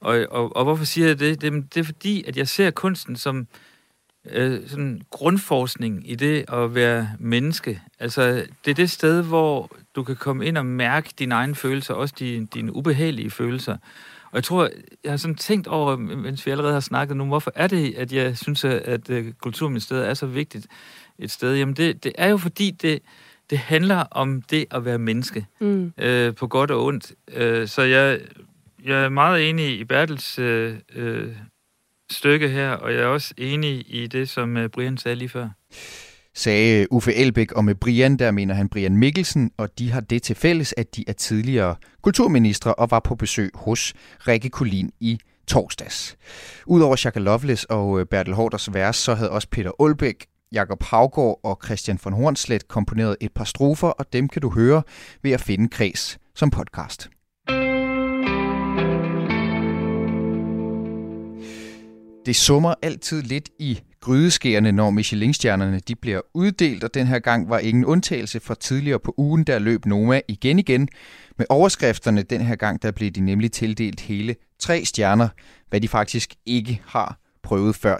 [0.00, 1.40] og, og, og hvorfor siger jeg det?
[1.40, 1.74] det?
[1.74, 3.46] Det er fordi, at jeg ser kunsten som
[4.30, 7.80] øh, sådan grundforskning i det at være menneske.
[7.98, 11.94] Altså, det er det sted, hvor du kan komme ind og mærke dine egne følelser,
[11.94, 13.76] også dine, dine ubehagelige følelser.
[14.24, 14.68] Og jeg tror,
[15.04, 18.12] jeg har sådan tænkt over, mens vi allerede har snakket nu, hvorfor er det, at
[18.12, 20.66] jeg synes, at, øh, Kulturministeriet er så vigtigt
[21.18, 21.56] et sted?
[21.56, 23.02] Jamen, det, det er jo fordi, det,
[23.50, 25.92] det handler om det at være menneske, mm.
[25.98, 27.12] øh, på godt og ondt.
[27.34, 28.20] Øh, så jeg,
[28.84, 31.28] jeg er meget enig i Bertels øh, øh,
[32.12, 35.48] stykke her, og jeg er også enig i det, som øh, Brian sagde lige før
[36.34, 40.00] sagde øh, Uffe Elbæk, og med Brian, der mener han Brian Mikkelsen, og de har
[40.00, 43.94] det til fælles, at de er tidligere kulturministre og var på besøg hos
[44.28, 46.16] Rikke Kulin i torsdags.
[46.66, 51.40] Udover Shaka Loveless og øh, Bertel Hårders vers, så havde også Peter Olbæk, Jakob Havgård
[51.42, 54.82] og Christian von Hornslet komponeret et par strofer, og dem kan du høre
[55.22, 57.08] ved at finde Kreds som podcast.
[62.26, 67.48] Det summer altid lidt i grydeskærende, når Michelin-stjernerne de bliver uddelt, og den her gang
[67.48, 70.88] var ingen undtagelse fra tidligere på ugen, der løb Noma igen igen.
[71.38, 75.28] Med overskrifterne den her gang, der blev de nemlig tildelt hele tre stjerner,
[75.68, 77.96] hvad de faktisk ikke har prøvet før.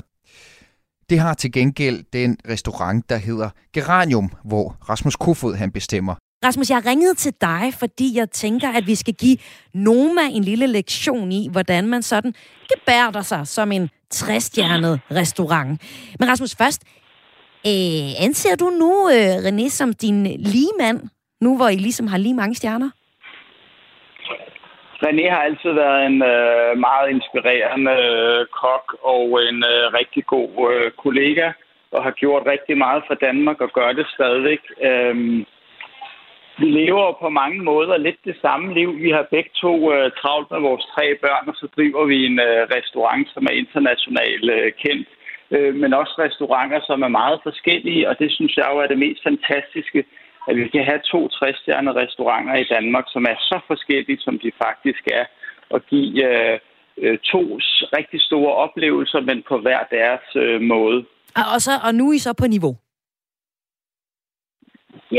[1.11, 6.14] Det har til gengæld den restaurant, der hedder Geranium, hvor Rasmus Kofod han bestemmer.
[6.44, 9.37] Rasmus, jeg ringede til dig, fordi jeg tænker, at vi skal give
[9.74, 12.33] Noma en lille lektion i, hvordan man sådan
[12.72, 15.70] gebærder sig som en træstjernet restaurant.
[16.18, 16.81] Men Rasmus, først,
[17.70, 21.00] øh, anser du nu øh, René som din lige mand,
[21.40, 22.90] nu hvor I ligesom har lige mange stjerner?
[25.05, 30.50] René har altid været en øh, meget inspirerende øh, kok og en øh, rigtig god
[30.72, 31.52] øh, kollega,
[31.92, 34.62] og har gjort rigtig meget for Danmark og gør det stadigvæk.
[34.88, 35.44] Øh,
[36.59, 38.91] vi lever på mange måder lidt det samme liv.
[39.07, 42.38] Vi har begge to uh, travlt med vores tre børn, og så driver vi en
[42.49, 45.09] uh, restaurant, som er internationalt uh, kendt.
[45.55, 48.99] Uh, men også restauranter, som er meget forskellige, og det synes jeg jo er det
[48.99, 50.05] mest fantastiske,
[50.49, 54.51] at vi kan have to træstjernede restauranter i Danmark, som er så forskellige, som de
[54.65, 55.25] faktisk er,
[55.71, 56.15] og give
[57.03, 57.43] uh, to
[57.99, 61.05] rigtig store oplevelser, men på hver deres uh, måde.
[61.55, 62.75] Og, så, og nu er I så på niveau?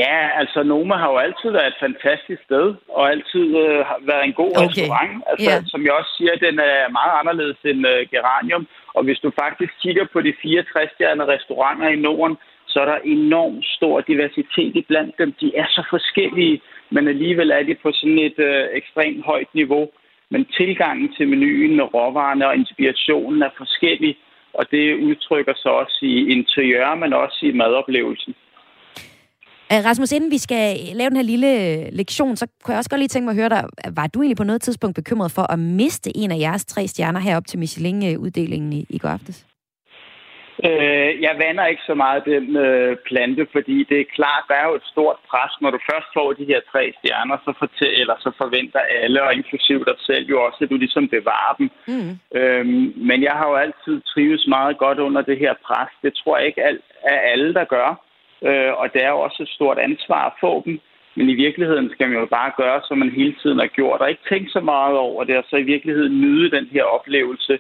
[0.02, 2.66] Ja, altså Noma har jo altid været et fantastisk sted,
[2.98, 3.80] og altid øh,
[4.10, 4.66] været en god okay.
[4.66, 5.14] restaurant.
[5.32, 5.64] Altså, yeah.
[5.72, 8.68] Som jeg også siger, den er meget anderledes end øh, Geranium.
[8.96, 13.00] Og hvis du faktisk kigger på de 64 stjerne restauranter i Norden, så er der
[13.16, 15.32] enormt stor diversitet iblandt dem.
[15.42, 19.86] De er så forskellige, men alligevel er de på sådan et øh, ekstremt højt niveau.
[20.30, 24.18] Men tilgangen til menuen, råvarerne og inspirationen er forskellig,
[24.54, 28.36] og det udtrykker sig også i interiør, men også i madoplevelsen.
[29.72, 31.52] Øh, Rasmus, inden vi skal lave den her lille
[31.92, 33.64] lektion, så kunne jeg også godt lige tænke mig at høre dig,
[33.96, 37.20] var du egentlig på noget tidspunkt bekymret for at miste en af jeres tre stjerner
[37.20, 39.46] herop til Michelin-uddelingen i, i går aftes?
[40.70, 44.68] Øh, jeg vander ikke så meget den øh, plante, fordi det er klart, der er
[44.70, 45.54] jo et stort pres.
[45.62, 49.34] Når du først får de her tre stjerner, så, fortæller, eller så forventer alle, og
[49.34, 51.68] inklusiv dig selv jo også, at du ligesom bevarer dem.
[51.88, 52.12] Mm.
[52.40, 55.92] Øhm, men jeg har jo altid trives meget godt under det her pres.
[56.04, 56.62] Det tror jeg ikke
[57.14, 57.90] er alle, der gør.
[58.48, 60.80] Øh, og det er jo også et stort ansvar at få dem.
[61.16, 64.10] Men i virkeligheden skal man jo bare gøre, som man hele tiden har gjort, og
[64.10, 67.60] ikke tænke så meget over det, og så i virkeligheden nyde den her oplevelse.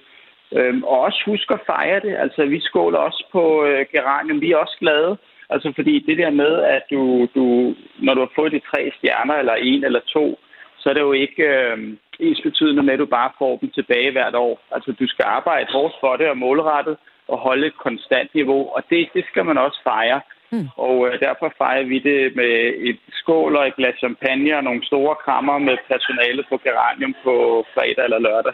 [0.56, 2.15] Øhm, og også huske at fejre det.
[2.15, 4.41] Altså, vi skåler også på øh, geranium.
[4.41, 5.17] Vi er også glade.
[5.50, 9.36] Altså, fordi det der med, at du, du, når du har fået de tre stjerner,
[9.36, 10.39] eller en eller to,
[10.78, 11.78] så er det jo ikke øh,
[12.19, 14.60] ens betydende med, at du bare får dem tilbage hvert år.
[14.72, 18.84] Altså, du skal arbejde hårdt for det og målrettet og holde et konstant niveau, og
[18.89, 20.22] det, det skal man også fejre.
[20.54, 20.68] Mm.
[20.88, 22.54] Og øh, derfor fejrer vi det med
[22.89, 27.34] et skål og et glas champagne og nogle store krammer med personale på Geranium på
[27.74, 28.54] fredag eller lørdag.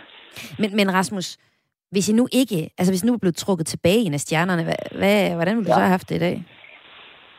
[0.61, 1.27] Men, men Rasmus,
[1.91, 4.63] hvis I nu ikke, altså hvis I nu er blevet trukket tilbage en af stjernerne,
[4.63, 5.75] hvad, hvad, hvordan ville du ja.
[5.75, 6.43] så have haft det i dag?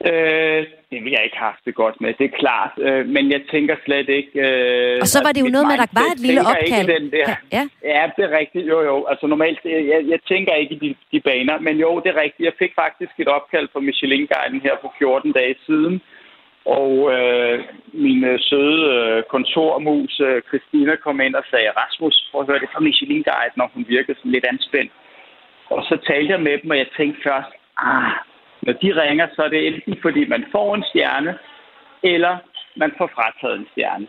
[0.08, 0.60] Øh,
[0.90, 2.72] det vil jeg ikke have haft det godt med, det er klart.
[2.86, 4.34] Øh, men jeg tænker slet ikke...
[4.46, 6.86] Øh, og så var det jo noget med, at der var et lille opkald.
[6.96, 7.28] Den der.
[7.56, 7.62] Ja.
[7.94, 8.66] ja, det er rigtigt.
[8.72, 8.96] Jo, jo.
[9.10, 11.56] Altså normalt, jeg, jeg tænker ikke i de, de baner.
[11.66, 12.48] Men jo, det er rigtigt.
[12.48, 16.00] Jeg fik faktisk et opkald fra Michelin-guiden her for 14 dage siden.
[16.64, 22.40] Og øh, min øh, søde øh, kontormus, øh, Christina, kom ind og sagde, Rasmus, prøv
[22.40, 24.92] at høre det fra Michelin-guiden, når hun virkede sådan lidt anspændt.
[25.74, 28.12] Og så talte jeg med dem, og jeg tænkte først, ah,
[28.62, 31.38] når de ringer, så er det enten fordi, man får en stjerne,
[32.03, 32.37] eller
[32.77, 34.07] man får frataget en stjerne.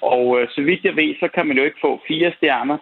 [0.00, 2.78] Og øh, så vidt jeg ved, så kan man jo ikke få fire stjerner.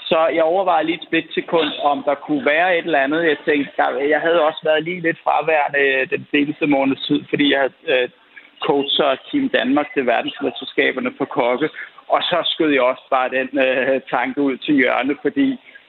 [0.00, 3.24] Så jeg overvejede lige et splitsekund, om der kunne være et eller andet.
[3.24, 3.82] Jeg tænkte,
[4.14, 8.02] jeg havde også været lige lidt fraværende øh, den seneste måned tid, fordi jeg havde
[8.02, 8.08] øh,
[8.66, 11.68] coacher Team Danmark til verdensmesterskaberne på kokke.
[12.08, 15.46] Og så skød jeg også bare den øh, tanke ud til hjørne, fordi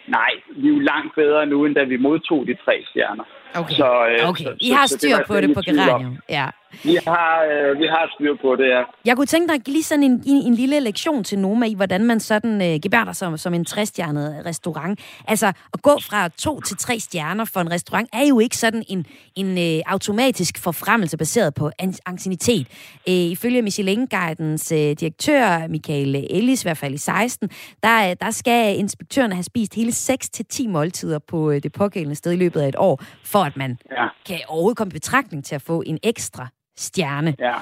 [0.07, 3.23] nej, vi er jo langt bedre nu, end da vi modtog de tre stjerner.
[3.55, 4.43] Okay, så, øh, okay.
[4.43, 6.17] Så, I har styr så, på det på Geranium.
[6.29, 6.49] Ja.
[6.83, 8.81] Vi har, øh, vi har styr på det, ja.
[9.05, 12.03] Jeg kunne tænke dig lige sådan en, en, en lille lektion til Noma i, hvordan
[12.03, 14.99] man sådan øh, gebærder sig som, en træstjernet restaurant.
[15.27, 18.83] Altså, at gå fra to til tre stjerner for en restaurant er jo ikke sådan
[18.87, 21.71] en, en øh, automatisk forfremmelse baseret på
[22.05, 22.67] ancienitet.
[23.07, 27.49] Øh, ifølge Michelin-guidens øh, direktør, Michael Ellis, i hvert fald i 16,
[27.83, 32.35] der, der skal inspektørerne have spist hele 6-10 måltider på øh, det pågældende sted i
[32.35, 33.03] løbet af et år,
[33.43, 34.07] for at man ja.
[34.27, 37.31] kan overhovedet komme i betragtning til at få en ekstra stjerne.
[37.39, 37.57] Ja.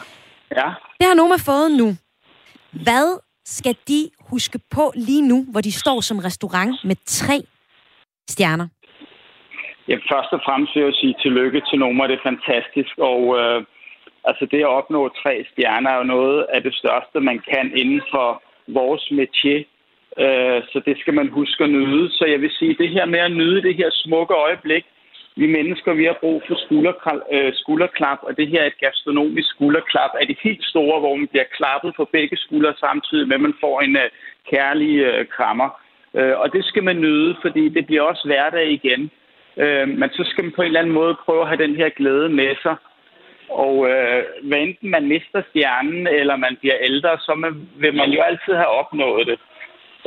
[0.60, 0.67] ja.
[1.00, 1.88] Det har Noma fået nu.
[2.86, 3.08] Hvad
[3.46, 7.38] skal de huske på lige nu, hvor de står som restaurant med tre
[8.34, 8.67] stjerner?
[9.88, 12.08] Ja, først og fremmest vil jeg sige tillykke til Noma.
[12.08, 12.94] Det er fantastisk.
[13.12, 13.60] Og øh,
[14.30, 18.02] altså det at opnå tre stjerner er jo noget af det største, man kan inden
[18.13, 18.28] for
[18.80, 19.62] vores métier.
[20.24, 22.04] Øh, så det skal man huske at nyde.
[22.17, 24.86] Så jeg vil sige, det her med at nyde det her smukke øjeblik,
[25.36, 26.56] vi mennesker, vi har brug for
[27.36, 31.28] øh, skulderklap, og det her er et gastronomisk skulderklap af de helt store, hvor man
[31.28, 34.10] bliver klappet på begge skuldre samtidig med, at man får en øh,
[34.52, 35.70] kærlig øh, krammer.
[36.13, 39.12] Øh, og det skal man nyde, fordi det bliver også hverdag igen.
[39.56, 41.89] Uh, men så skal man på en eller anden måde prøve at have den her
[41.89, 42.76] glæde med sig.
[43.50, 48.10] Og uh, hvad enten man mister stjernen, eller man bliver ældre, så man, vil man
[48.12, 49.39] jo altid have opnået det.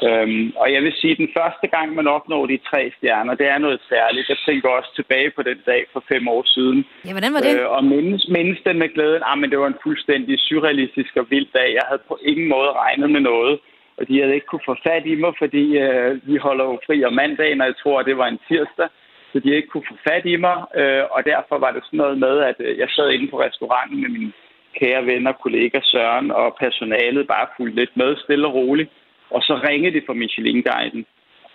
[0.02, 3.46] Øhm, og jeg vil sige, at den første gang, man opnår de tre stjerner, det
[3.48, 4.28] er noget særligt.
[4.28, 6.84] Jeg tænker også tilbage på den dag for fem år siden.
[7.06, 7.60] Ja, hvordan var det?
[7.60, 9.22] Øh, og mindes, mindes den med glæden.
[9.26, 11.68] Ah, men det var en fuldstændig surrealistisk og vild dag.
[11.78, 13.58] Jeg havde på ingen måde regnet med noget.
[13.98, 17.04] Og de havde ikke kunne få fat i mig, fordi øh, vi holder jo fri
[17.04, 18.88] om mandagen, og jeg tror, det var en tirsdag.
[19.32, 20.56] Så de ikke kunne få fat i mig.
[20.80, 24.00] Øh, og derfor var det sådan noget med, at øh, jeg sad inde på restauranten
[24.00, 24.32] med mine
[24.78, 28.90] kære venner, kollega Søren og personalet bare fulgte lidt med, stille og roligt.
[29.30, 31.06] Og så ringede det fra Michelin-guiden.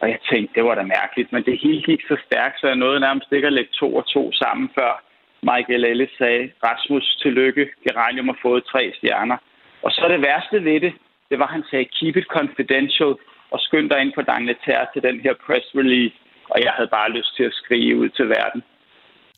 [0.02, 2.76] Og jeg tænkte, det var da mærkeligt, men det hele gik så stærkt, så jeg
[2.76, 5.04] nåede nærmest ikke at lægge to og to sammen, før
[5.52, 9.38] Michael Ellis sagde, Rasmus, tillykke, Geranium har fået tre stjerner.
[9.84, 10.94] Og så det værste ved det,
[11.30, 13.14] det var, at han sagde, keep it confidential,
[13.52, 16.16] og skynd dig ind på Dangleterre til den her press release.
[16.54, 18.62] Og jeg havde bare lyst til at skrige ud til verden.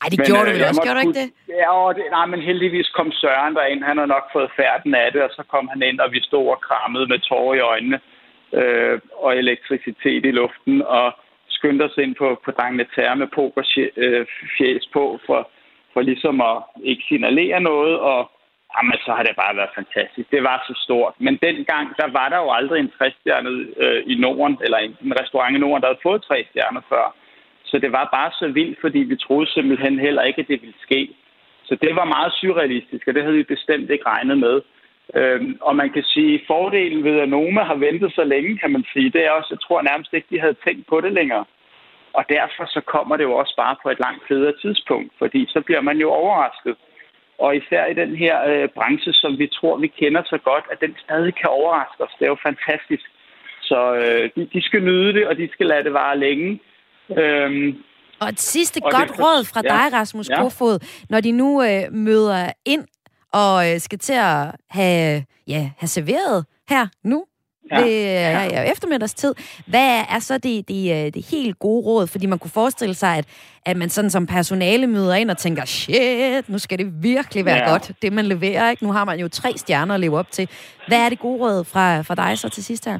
[0.02, 1.28] Ej, det men, gjorde du vel øh, også, gjorde du ikke det?
[1.58, 3.82] Ja, og det, nej, men heldigvis kom Søren derind.
[3.90, 6.46] Han har nok fået færden af det, og så kom han ind, og vi stod
[6.54, 7.98] og krammede med tårer i øjnene
[8.52, 11.12] øh, og elektricitet i luften, og
[11.48, 15.50] skyndte os ind på, på Dangleterre med pokerfjæs øh, på, for,
[15.92, 18.30] for ligesom at ikke signalere noget, og
[18.74, 20.30] jamen, så har det bare været fantastisk.
[20.30, 21.14] Det var så stort.
[21.18, 25.20] Men dengang, der var der jo aldrig en træstjernet øh, i Norden, eller en, en
[25.20, 27.14] restaurant i Norden, der havde fået tre stjerner før.
[27.64, 30.80] Så det var bare så vildt, fordi vi troede simpelthen heller ikke, at det ville
[30.86, 31.10] ske.
[31.64, 34.60] Så det var meget surrealistisk, og det havde vi bestemt ikke regnet med.
[35.14, 38.72] Øhm, og man kan sige, at fordelen ved, at Noma har ventet så længe, kan
[38.72, 41.44] man sige, det er også, jeg tror nærmest ikke, de havde tænkt på det længere.
[42.12, 45.60] Og derfor så kommer det jo også bare på et langt federe tidspunkt, fordi så
[45.60, 46.76] bliver man jo overrasket.
[47.38, 50.80] Og især i den her øh, branche, som vi tror, vi kender så godt, at
[50.80, 52.16] den stadig kan overraske os.
[52.18, 53.06] Det er jo fantastisk.
[53.62, 56.60] Så øh, de, de skal nyde det, og de skal lade det vare længe.
[57.18, 57.82] Øhm,
[58.20, 60.42] og et sidste og godt det, råd fra ja, dig, Rasmus ja.
[60.42, 60.76] Kofod,
[61.10, 62.84] når de nu øh, møder ind
[63.32, 67.24] og øh, skal til at have, ja, have serveret her nu
[67.72, 67.80] ja.
[67.80, 68.42] ved ja.
[68.42, 69.34] Ja, eftermiddagstid.
[69.66, 72.06] Hvad er så det, det, øh, det helt gode råd?
[72.06, 73.26] Fordi man kunne forestille sig, at,
[73.66, 77.62] at man sådan som personale møder ind og tænker, shit, nu skal det virkelig være
[77.64, 77.70] ja.
[77.70, 78.70] godt, det man leverer.
[78.70, 78.84] Ikke?
[78.84, 80.48] Nu har man jo tre stjerner at leve op til.
[80.88, 82.98] Hvad er det gode råd fra, fra dig så til sidst her?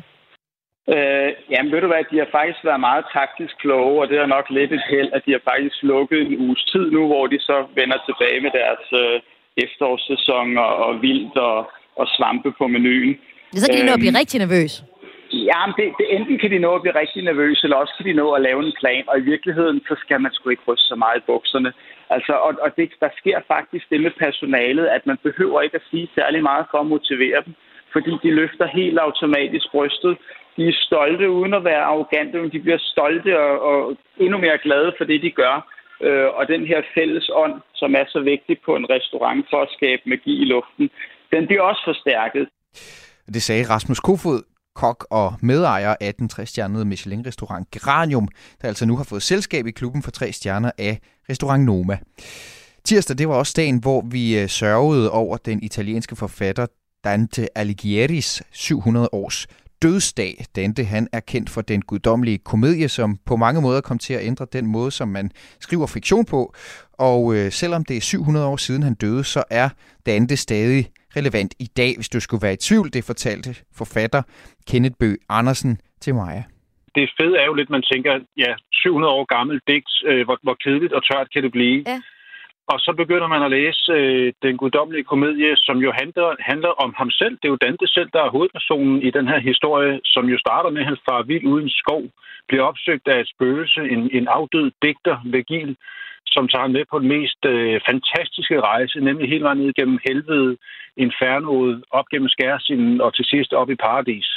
[0.95, 4.27] Øh, jamen ved du hvad, de har faktisk været meget taktisk kloge, og det er
[4.37, 7.39] nok lidt et held, at de har faktisk lukket en uges tid nu, hvor de
[7.41, 9.21] så vender tilbage med deres øh,
[9.57, 13.19] efterårssæson og, og vildt og, og svampe på menuen.
[13.53, 14.73] Så kan de nå at blive øhm, rigtig nervøs.
[15.33, 18.07] Ja, men det, det, enten kan de nå at blive rigtig nervøse, eller også kan
[18.07, 20.89] de nå at lave en plan, og i virkeligheden, så skal man sgu ikke ryste
[20.89, 21.73] så meget i bukserne.
[22.11, 25.89] Altså, og, og det, der sker faktisk det med personalet, at man behøver ikke at
[25.91, 27.55] sige særlig meget for at motivere dem,
[27.93, 30.17] fordi de løfter helt automatisk brystet.
[30.57, 34.59] De er stolte uden at være arrogante, men de bliver stolte og, og endnu mere
[34.59, 35.72] glade for det, de gør.
[36.07, 39.69] Øh, og den her fælles ånd, som er så vigtig på en restaurant for at
[39.77, 40.91] skabe magi i luften,
[41.33, 42.49] den bliver også forstærket.
[43.35, 44.43] Det sagde Rasmus Kofod,
[44.75, 48.29] kok og medejer af den 60-stjernede Michelin-restaurant Geranium,
[48.63, 50.99] der altså nu har fået selskab i klubben for tre stjerner af
[51.31, 51.99] restaurant Noma.
[52.85, 56.67] Tirsdag, det var også dagen, hvor vi øh, sørgede over den italienske forfatter
[57.05, 59.47] Dante Alighieri's 700 års
[59.83, 60.35] dødsdag.
[60.57, 64.27] Dante han er kendt for den guddommelige komedie, som på mange måder kom til at
[64.31, 66.55] ændre den måde, som man skriver fiktion på.
[67.11, 69.69] Og øh, selvom det er 700 år siden han døde, så er
[70.07, 70.85] Dante stadig
[71.17, 72.93] relevant i dag, hvis du skulle være i tvivl.
[72.93, 74.23] Det fortalte forfatter
[74.71, 76.45] Kenneth Bø Andersen til mig.
[76.95, 80.57] Det fede er jo lidt, man tænker, ja, 700 år gammelt digt, øh, hvor, hvor
[80.65, 81.79] kedeligt og tørt kan det blive.
[81.87, 82.01] Ja.
[82.67, 86.95] Og så begynder man at læse øh, den guddommelige komedie, som jo handler, handler om
[86.97, 87.35] ham selv.
[87.37, 90.71] Det er jo Dante selv, der er hovedpersonen i den her historie, som jo starter
[90.71, 92.03] med, at han far vild uden skov,
[92.49, 95.77] bliver opsøgt af et spøgelse, en, en afdød digter, Virgil,
[96.27, 100.57] som tager med på den mest øh, fantastiske rejse, nemlig hele vejen ned gennem helvede,
[100.97, 104.29] infernoet, op gennem skærsinden og til sidst op i paradis.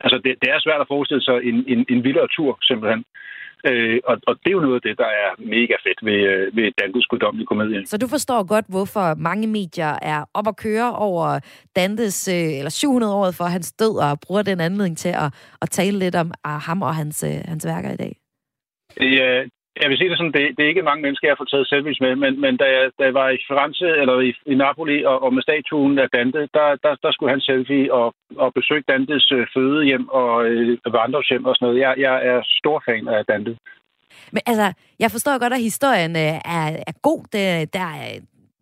[0.00, 3.00] Altså, det, det er svært at forestille sig en, en, en vildere tur, simpelthen.
[3.00, 3.25] Øh,
[4.04, 6.72] og, og det er jo noget af det, der er mega fedt ved, øh, ved
[6.80, 7.86] Dantes guddommelige komedie.
[7.86, 11.40] Så du forstår godt, hvorfor mange medier er op at køre over
[11.76, 15.28] Dantes, øh, eller 700 år for hans død, og bruger den anledning til at,
[15.62, 18.16] at tale lidt om uh, ham og hans, uh, hans værker i dag?
[19.00, 19.44] Ja,
[19.82, 21.70] jeg vil sige det sådan, det, det er ikke mange mennesker, jeg har fået taget
[21.72, 24.98] selfies med, men, men da, jeg, da jeg var i Firenze, eller i, i Napoli,
[25.10, 28.88] og, og med statuen af Dante, der, der, der skulle han selfie og, og besøge
[28.92, 31.80] Dantes øh, fødehjem og øh, vandrehjem og sådan noget.
[31.84, 33.52] Jeg, jeg er stor fan af Dante.
[34.34, 34.66] Men altså,
[34.98, 37.20] jeg forstår godt, at historien øh, er, er god.
[37.32, 38.10] Det, der er,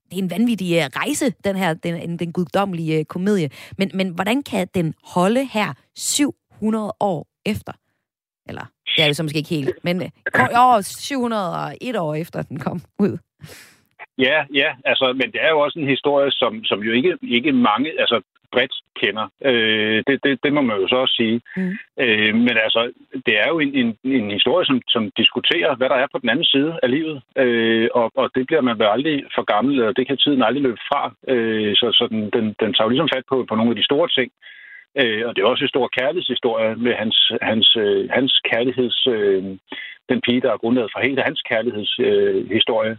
[0.09, 3.51] det er en vanvittig øh, rejse, den her, den, den guddommelige øh, komedie.
[3.79, 7.73] Men, men hvordan kan den holde her 700 år efter?
[8.49, 10.03] Eller, det er jo så måske ikke helt, men
[10.57, 13.19] år 701 år efter den kom ud.
[14.19, 17.53] Ja, ja, altså, men det er jo også en historie, som, som jo ikke, ikke
[17.53, 18.21] mange, altså
[18.53, 19.27] bredt kender.
[19.51, 21.41] Øh, det, det, det må man jo så også sige.
[21.57, 21.73] Mm.
[22.03, 22.93] Øh, men altså,
[23.27, 26.29] det er jo en, en, en historie, som, som diskuterer, hvad der er på den
[26.29, 27.23] anden side af livet.
[27.37, 30.63] Øh, og, og det bliver man vel aldrig for gammel, og det kan tiden aldrig
[30.63, 31.03] løbe fra.
[31.33, 33.89] Øh, så så den, den, den tager jo ligesom fat på, på nogle af de
[33.91, 34.31] store ting.
[34.33, 34.45] Øh,
[35.01, 39.07] Øh, og det er også en stor kærlighedshistorie med hans, hans, øh, hans kærligheds...
[39.07, 39.45] Øh,
[40.09, 42.91] den pige, der er grundlaget for hele hans kærlighedshistorie.
[42.91, 42.97] Øh,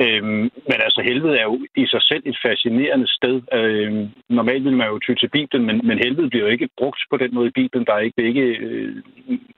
[0.00, 3.36] Øhm, men altså, helvede er jo i sig selv et fascinerende sted.
[3.52, 7.02] Øhm, normalt vil man jo ty til Bibelen, men, men helvede bliver jo ikke brugt
[7.10, 7.86] på den måde i Bibelen.
[7.86, 8.96] Der er ikke, det er ikke øh,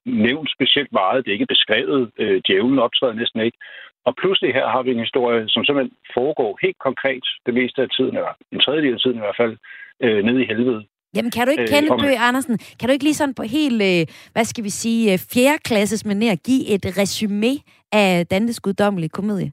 [0.05, 1.25] nævnt specielt meget.
[1.25, 2.11] Det er ikke beskrevet.
[2.19, 3.59] Øh, djævlen optræder næsten ikke.
[4.05, 7.89] Og pludselig her har vi en historie, som simpelthen foregår helt konkret det meste af
[7.91, 9.57] tiden, eller en tredjedel af tiden i hvert fald,
[10.05, 10.85] øh, nede i helvede.
[11.17, 13.81] Jamen, kan du ikke, kende øh, Bøge Andersen, kan du ikke lige sådan på helt,
[13.91, 14.03] øh,
[14.33, 17.53] hvad skal vi sige, øh, fjerde klasses manér give et resume
[17.93, 19.53] af Dantes guddommelige komedie?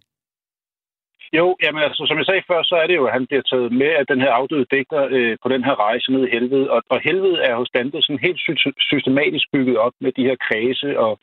[1.40, 3.72] Jo, jamen altså, som jeg sagde før, så er det jo, at han bliver taget
[3.82, 6.72] med af den her afdøde digter øh, på den her rejse ned i helvede.
[6.72, 10.38] Og, og helvede er hos Dante sådan helt sy- systematisk bygget op med de her
[10.48, 11.14] kredse og,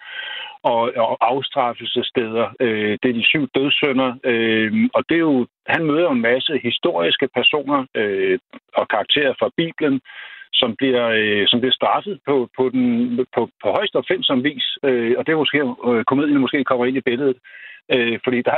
[0.63, 2.47] og, og afstraffelsesteder.
[2.61, 4.11] Øh, det er de syv dødsønder.
[4.25, 8.39] Øh, og det er jo, han møder jo en masse historiske personer øh,
[8.75, 10.01] og karakterer fra Bibelen,
[10.53, 14.67] som bliver, øh, som bliver straffet på, på, den, på, på højst opfindsom vis.
[14.85, 15.59] Øh, og det er måske,
[15.89, 17.39] øh, komedien måske kommer ind i billedet.
[17.95, 18.57] Øh, fordi der,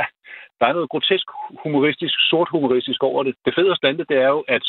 [0.59, 1.27] der er noget grotesk
[1.63, 3.35] humoristisk, sort humoristisk over det.
[3.45, 4.65] Det fedeste stande, det er jo, at,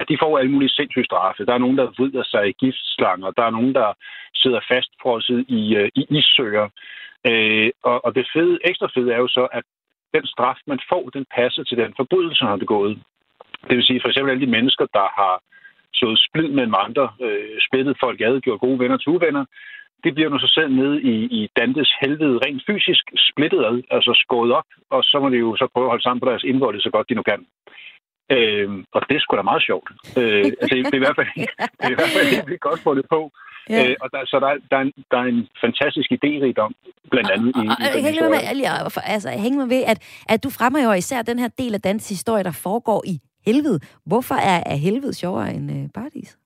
[0.00, 1.46] at de får alle mulige sindssyge straffe.
[1.46, 3.30] Der er nogen, der vrider sig i giftslanger.
[3.30, 3.88] Der er nogen, der
[4.34, 5.14] sidder fast for
[5.58, 6.68] i, øh, i issøer.
[7.30, 9.64] Øh, og, og det fede, ekstra fede er jo så, at
[10.14, 12.98] den straf, man får, den passer til den forbrydelse, han har begået.
[13.68, 15.42] Det vil sige for eksempel alle de mennesker, der har
[15.94, 19.44] sået splid mellem andre, øh, splittet folk ad, gjort gode venner til uvenner,
[20.04, 24.12] det bliver nu så selv nede i, i Dantes helvede rent fysisk splittet ad, altså
[24.24, 26.80] skåret op, og så må de jo så prøve at holde sammen på deres indvolde
[26.80, 27.46] så godt de nu kan.
[28.36, 29.88] Øh, og det er sgu da meget sjovt.
[30.20, 31.30] Øh, altså, det, er i hvert fald,
[31.80, 33.20] det er i hvert fald helt godt fundet på.
[33.70, 33.88] Ja.
[33.88, 36.72] Øh, og der, så der, der, er en, der er en fantastisk idérigdom,
[37.10, 38.30] blandt andet og, i, og, i historie.
[38.30, 39.98] Med, altså, hæng med ved, at,
[40.28, 43.80] at du fremhæver især den her del af dansk historie, der foregår i helvede.
[44.06, 46.37] Hvorfor er, er helvede sjovere end øh, paradis?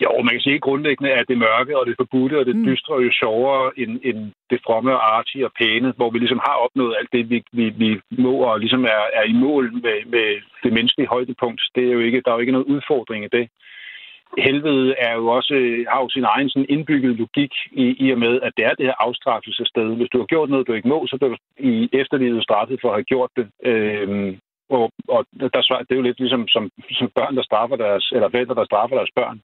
[0.00, 2.64] Jo, man kan sige grundlæggende, at det mørke og det forbudte og det mm.
[2.64, 6.40] dystre er jo sjovere end, end det fromme og artige og pæne, hvor vi ligesom
[6.46, 9.98] har opnået alt det, vi, vi, vi må og ligesom er, er i mål med,
[10.06, 10.28] med
[10.62, 11.62] det menneskelige højdepunkt.
[11.74, 13.48] Det er jo ikke, der er jo ikke noget udfordring i det.
[14.38, 15.54] Helvede er jo også,
[15.88, 18.86] har jo sin egen sådan indbygget logik i, i og med, at det er det
[18.86, 19.96] her afstraffelsested.
[19.96, 22.88] Hvis du har gjort noget, du ikke må, så bliver du i efterlivet straffet for
[22.88, 23.46] at have gjort det.
[23.64, 24.38] Øhm,
[24.70, 25.48] og, og der,
[25.86, 28.96] det er jo lidt ligesom som, som børn, der straffer deres, eller forældre, der straffer
[28.96, 29.40] deres børn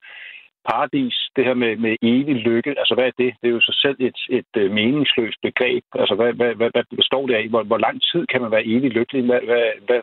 [0.69, 3.31] paradis, det her med, med evig lykke, altså hvad er det?
[3.41, 5.85] Det er jo så selv et, et, øh, meningsløst begreb.
[6.01, 7.49] Altså hvad, hvad, hvad, hvad består det af?
[7.49, 9.25] Hvor, hvor lang tid kan man være evig lykkelig?
[9.25, 10.01] Hvad, hvad, hvad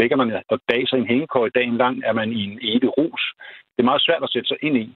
[0.00, 2.02] lægger man og dag sig en hængekøj dagen lang?
[2.04, 3.22] Er man i en evig rus?
[3.72, 4.86] Det er meget svært at sætte sig ind i.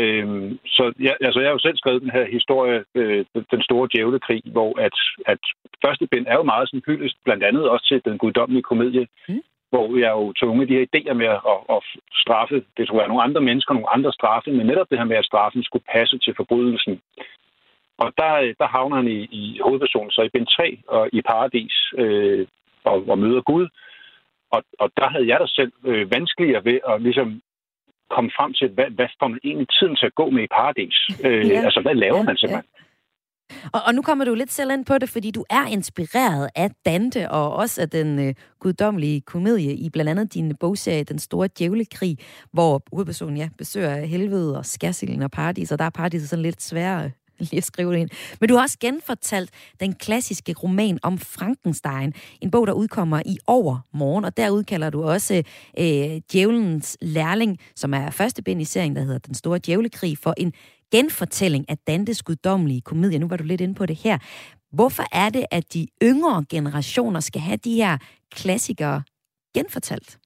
[0.00, 3.88] Øhm, så jeg, altså, jeg har jo selv skrevet den her historie, øh, Den store
[3.92, 4.96] djævlekrig, hvor at,
[5.26, 5.42] at
[5.84, 9.42] første bind er jo meget sådan hyldest, blandt andet også til den guddommelige komedie, mm
[9.70, 11.40] hvor jeg jo tog nogle de her idéer med at,
[11.74, 11.82] at
[12.22, 12.64] straffe.
[12.76, 15.24] Det tror jeg nogle andre mennesker, nogle andre straffe, men netop det her med, at
[15.24, 17.00] straffen skulle passe til forbrydelsen.
[17.98, 21.74] Og der, der havner han i, i hovedpersonen så i bind 3 og i paradis
[21.98, 22.46] øh,
[22.84, 23.68] og, og møder Gud.
[24.50, 27.42] Og, og der havde jeg da selv øh, vanskeligere ved at ligesom
[28.10, 30.96] komme frem til, hvad, hvad får man egentlig tiden til at gå med i paradis?
[31.24, 31.64] Øh, ja.
[31.66, 32.70] Altså, hvad laver man simpelthen?
[32.78, 32.85] Ja.
[33.72, 36.70] Og, og nu kommer du lidt selv ind på det, fordi du er inspireret af
[36.86, 41.48] Dante og også af den øh, guddommelige komedie i blandt andet din bogserie Den Store
[41.58, 42.18] Djævlekrig,
[42.52, 46.62] hvor hovedpersonen ja, besøger helvede og skærsilden og paradis, og der er paradis sådan lidt
[46.62, 48.10] sværere lige at skrive det ind.
[48.40, 53.38] Men du har også genfortalt den klassiske roman om Frankenstein, en bog, der udkommer i
[53.46, 55.42] overmorgen, og der udkalder du også
[55.78, 60.34] øh, Djævelens Lærling, som er første bind i serien, der hedder Den Store Djævlekrig, for
[60.36, 60.52] en
[60.92, 63.18] genfortælling af Dantes guddommelige komedie.
[63.18, 64.18] Nu var du lidt inde på det her.
[64.72, 67.98] Hvorfor er det, at de yngre generationer skal have de her
[68.30, 69.02] klassikere
[69.54, 70.18] genfortalt?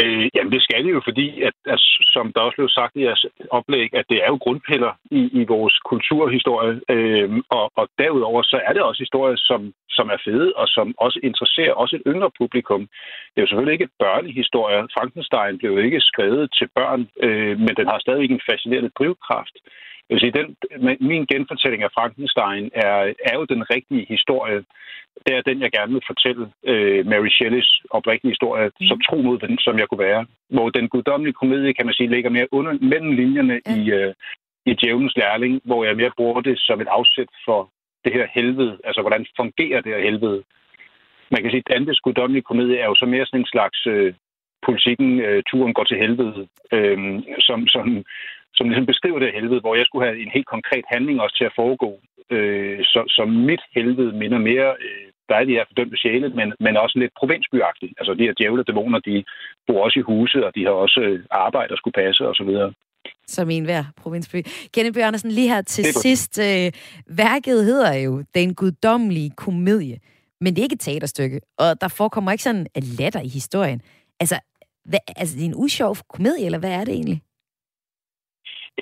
[0.00, 1.80] Øh, jamen det skal det jo, fordi, at, at,
[2.14, 5.44] som der også blev sagt i jeres oplæg, at det er jo grundpiller i, i
[5.44, 6.80] vores kulturhistorie.
[6.94, 10.94] Øh, og, og derudover så er det også historier, som, som er fede, og som
[10.98, 12.80] også interesserer også et yngre publikum.
[13.30, 14.88] Det er jo selvfølgelig ikke et børnehistorie.
[14.96, 19.56] Frankenstein blev jo ikke skrevet til børn, øh, men den har stadigvæk en fascinerende drivkraft.
[20.08, 20.48] Jeg vil sige, den,
[21.10, 24.64] min genfortælling af Frankenstein er, er jo den rigtige historie.
[25.26, 28.86] Det er den, jeg gerne vil fortælle øh, Mary Shelleys oprigtige historie, mm.
[28.86, 30.26] så tro mod den, som jeg kunne være.
[30.48, 33.74] Hvor den guddommelige komedie, kan man sige, ligger mere under, mellem linjerne mm.
[33.74, 34.14] i, øh,
[34.66, 37.70] i Djævelens Lærling, hvor jeg mere bruger det som et afsæt for
[38.04, 38.78] det her helvede.
[38.84, 40.42] Altså, hvordan fungerer det her helvede?
[41.30, 44.14] Man kan sige, at Dantes guddommelige komedie er jo så mere sådan en slags øh,
[44.66, 46.98] politikken, øh, turen går til helvede, øh,
[47.38, 48.04] som, som,
[48.56, 51.44] som ligesom beskriver det helvede, hvor jeg skulle have en helt konkret handling også til
[51.50, 51.90] at foregå.
[52.30, 56.98] Øh, så, så mit helvede minder mere, øh, der er fordømte sjæle, men, men også
[56.98, 57.92] lidt provinsbyagtigt.
[57.98, 59.24] Altså de her djævle dæmoner, de
[59.66, 62.50] bor også i huse, og de har også øh, arbejde, der skulle passe osv.
[63.26, 64.42] Som en hver provinsby.
[64.74, 66.38] Kenneth Andersen, lige her til sidst.
[66.38, 66.72] Øh,
[67.06, 69.98] værket hedder jo Den guddommelige komedie,
[70.40, 73.80] men det er ikke et teaterstykke, og der forekommer ikke sådan en latter i historien.
[74.20, 74.36] Altså,
[74.84, 77.20] hvad, altså, det er en usjov komedie, eller hvad er det egentlig?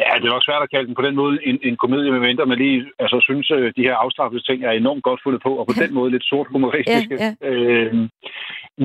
[0.01, 2.47] Ja, det er nok svært at kalde den på den måde en, en komedie, medmindre
[2.47, 5.53] man lige altså, synes, at øh, de her afstraffede ting er enormt godt fundet på,
[5.61, 7.17] og på den måde lidt sort humoristiske.
[7.25, 7.51] Ja, ja.
[7.51, 7.95] Øh,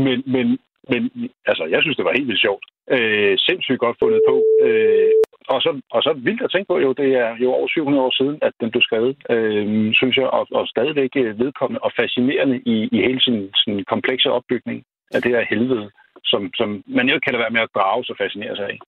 [0.05, 0.47] men, men,
[0.91, 1.01] men
[1.45, 2.65] altså, jeg synes, det var helt vildt sjovt.
[2.95, 4.35] Øh, sindssygt godt fundet på.
[4.65, 5.11] Øh,
[5.53, 8.13] og, så, og så vildt at tænke på, jo, det er jo over 700 år
[8.19, 12.75] siden, at den blev skrevet, øh, synes jeg, og, og stadigvæk vedkommende og fascinerende i,
[12.91, 14.83] i hele sin, sin komplekse opbygning
[15.15, 15.89] af det her helvede,
[16.31, 18.79] som, som man jo kan lade være med at drage så fascinere sig af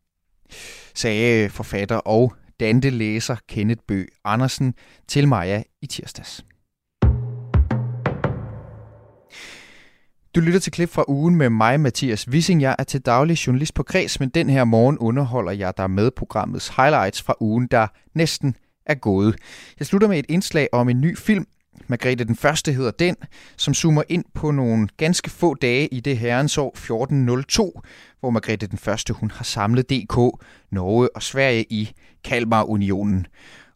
[0.96, 4.74] sagde øh, forfatter og Dante-læser Kenneth Bø Andersen
[5.08, 6.44] til Maja i tirsdags.
[10.36, 12.62] Du lytter til klip fra ugen med mig, Mathias Wissing.
[12.62, 16.12] Jeg er til daglig journalist på Kreds, men den her morgen underholder jeg dig med
[16.12, 19.36] programmets highlights fra ugen, der næsten er gået.
[19.80, 21.46] Jeg slutter med et indslag om en ny film,
[21.90, 23.16] Margrethe den Første hedder den,
[23.58, 27.82] som zoomer ind på nogle ganske få dage i det herrens år 1402,
[28.20, 30.18] hvor Margrethe den Første hun har samlet DK,
[30.72, 31.92] Norge og Sverige i
[32.24, 33.28] Kalmarunionen.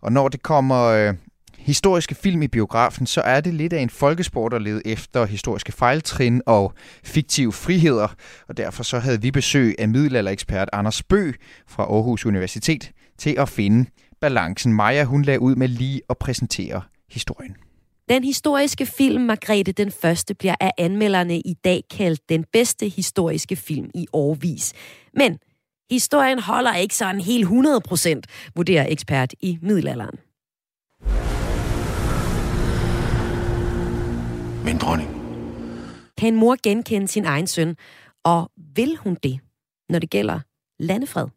[0.01, 1.14] Og når det kommer øh,
[1.57, 5.72] historiske film i biografen, så er det lidt af en folkesport at lede efter historiske
[5.72, 8.16] fejltrin og fiktive friheder.
[8.47, 11.32] Og derfor så havde vi besøg af middelalderekspert Anders Bø
[11.68, 13.89] fra Aarhus Universitet til at finde
[14.22, 14.74] balancen.
[14.74, 17.55] Maja, hun lagde ud med lige at præsentere historien.
[18.10, 23.56] Den historiske film Margrethe den Første bliver af anmelderne i dag kaldt den bedste historiske
[23.56, 24.74] film i årvis.
[25.14, 25.39] Men
[25.91, 30.20] historien holder ikke sådan helt 100 procent, vurderer ekspert i middelalderen.
[34.66, 35.10] Min dronning.
[36.18, 37.76] Kan en mor genkende sin egen søn,
[38.26, 39.39] og vil hun det,
[39.89, 40.39] når det gælder
[40.80, 41.28] landefred?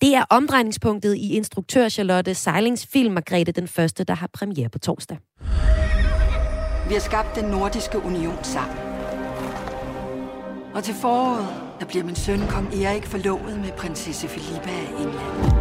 [0.00, 4.78] Det er omdrejningspunktet i instruktør Charlotte Seilings film Margrethe den Første, der har premiere på
[4.78, 5.18] torsdag.
[6.88, 8.78] Vi har skabt den nordiske union sammen.
[10.74, 11.46] Og til foråret,
[11.80, 15.52] der bliver min søn kong Erik forlovet med prinsesse Filippa af England.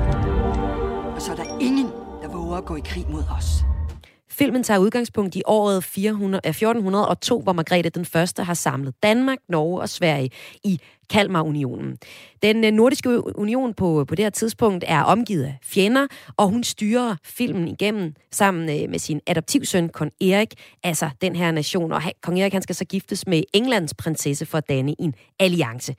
[1.16, 1.88] Og så er der ingen,
[2.22, 3.71] der våger at gå i krig mod os.
[4.32, 9.82] Filmen tager udgangspunkt i året 400, 1402, hvor Margrethe den Første har samlet Danmark, Norge
[9.82, 10.30] og Sverige
[10.64, 10.80] i
[11.10, 11.98] Kalmarunionen.
[12.42, 16.08] Den øh, nordiske union på, på det her tidspunkt er omgivet af fjender,
[16.38, 20.54] og hun styrer filmen igennem sammen øh, med sin adoptivsøn, kong Erik,
[20.84, 21.92] altså den her nation.
[21.92, 25.96] Og kong Erik han skal så giftes med Englands prinsesse for at danne en alliance.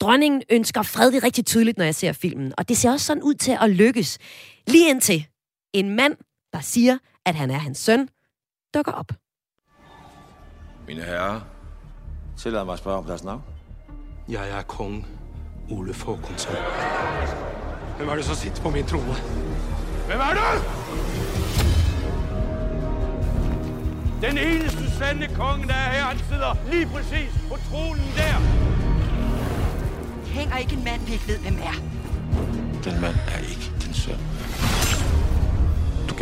[0.00, 3.06] Dronningen ønsker fred, det er rigtig tydeligt, når jeg ser filmen, og det ser også
[3.06, 4.18] sådan ud til at lykkes.
[4.66, 5.26] Lige indtil
[5.72, 6.16] en mand,
[6.52, 8.08] der siger, at han er hans søn,
[8.74, 9.12] dukker op.
[10.86, 11.40] Mine herrer,
[12.38, 13.42] tillad mig at spørge om deres navn.
[14.28, 15.06] Jeg er kong
[15.70, 16.54] Ole Fåkonsson.
[17.96, 19.14] Hvem er det, som sitter på min trone?
[20.06, 20.62] Hvem er det?
[24.22, 28.36] Den eneste sande konge, der er her, han sidder lige præcis på tronen der.
[30.26, 31.76] Hænger ikke en mand, vi ikke ved, hvem er.
[32.84, 33.66] Den mand er ikke.
[33.66, 33.71] Du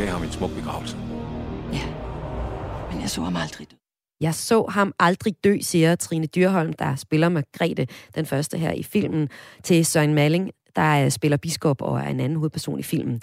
[0.01, 0.97] gav ham en smuk begravelse.
[1.73, 1.87] Ja,
[2.93, 3.77] men jeg så ham aldrig dø.
[4.21, 8.83] Jeg så ham aldrig dø, siger Trine Dyrholm, der spiller Margrethe, den første her i
[8.83, 9.29] filmen,
[9.63, 13.21] til Søren Malling, der spiller biskop og er en anden hovedperson i filmen.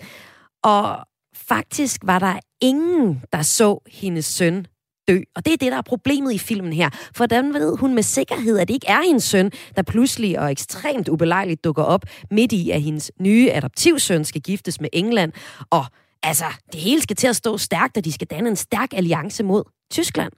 [0.63, 0.97] Og
[1.35, 4.65] faktisk var der ingen, der så hendes søn
[5.07, 5.19] dø.
[5.35, 6.89] Og det er det, der er problemet i filmen her.
[6.89, 10.51] For hvordan ved hun med sikkerhed, at det ikke er hendes søn, der pludselig og
[10.51, 15.31] ekstremt ubelejligt dukker op midt i, at hendes nye adoptivsøn skal giftes med England.
[15.69, 15.85] Og
[16.23, 19.43] altså, det hele skal til at stå stærkt, og de skal danne en stærk alliance
[19.43, 20.31] mod Tyskland.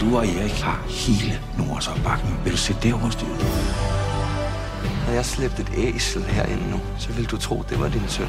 [0.00, 2.44] Du og Erik har hele Nords opbakning.
[2.44, 3.40] Vil du sætte det over styret?
[5.06, 8.28] Når jeg slæbte et æsel herinde nu, så ville du tro, det var din søn.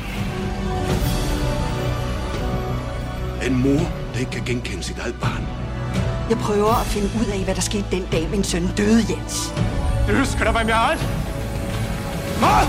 [3.47, 3.83] En mor,
[4.13, 5.47] der ikke kan genkende sit eget barn.
[6.29, 9.53] Jeg prøver at finde ud af, hvad der skete den dag, min søn døde, Jens.
[10.07, 11.30] Du husker da, hvem jeg er?
[12.41, 12.65] Hvad?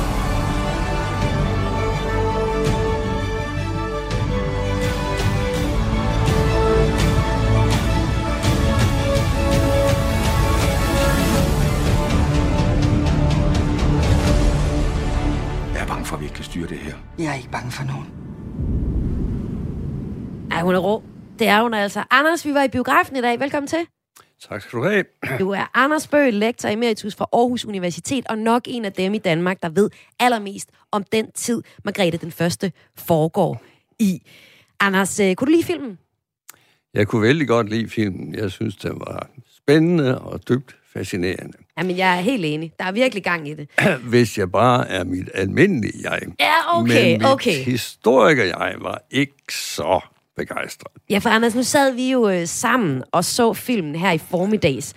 [15.74, 16.94] Jeg er bange for, at vi ikke kan styre det her.
[17.18, 18.06] Jeg er ikke bange for nogen.
[20.50, 21.02] Ej, hun er rå.
[21.38, 22.04] Det er hun altså.
[22.10, 23.40] Anders, vi var i biografen i dag.
[23.40, 23.78] Velkommen til.
[24.48, 25.04] Tak skal du have.
[25.38, 29.18] Du er Anders Bøhl, lektor emeritus fra Aarhus Universitet, og nok en af dem i
[29.18, 33.62] Danmark, der ved allermest om den tid, Margrethe den Første foregår
[33.98, 34.22] i.
[34.80, 35.98] Anders, øh, kunne du lide filmen?
[36.94, 38.34] Jeg kunne vældig godt lide filmen.
[38.34, 41.58] Jeg synes, den var spændende og dybt fascinerende.
[41.78, 42.72] Jamen, jeg er helt enig.
[42.78, 43.68] Der er virkelig gang i det.
[44.10, 46.20] Hvis jeg bare er mit almindelige jeg.
[46.40, 47.64] Ja, okay, Men mit okay.
[47.64, 50.00] historiker jeg var ikke så
[50.36, 50.92] begejstret.
[51.10, 54.94] Ja, for Anders, nu sad vi jo øh, sammen og så filmen her i formiddags.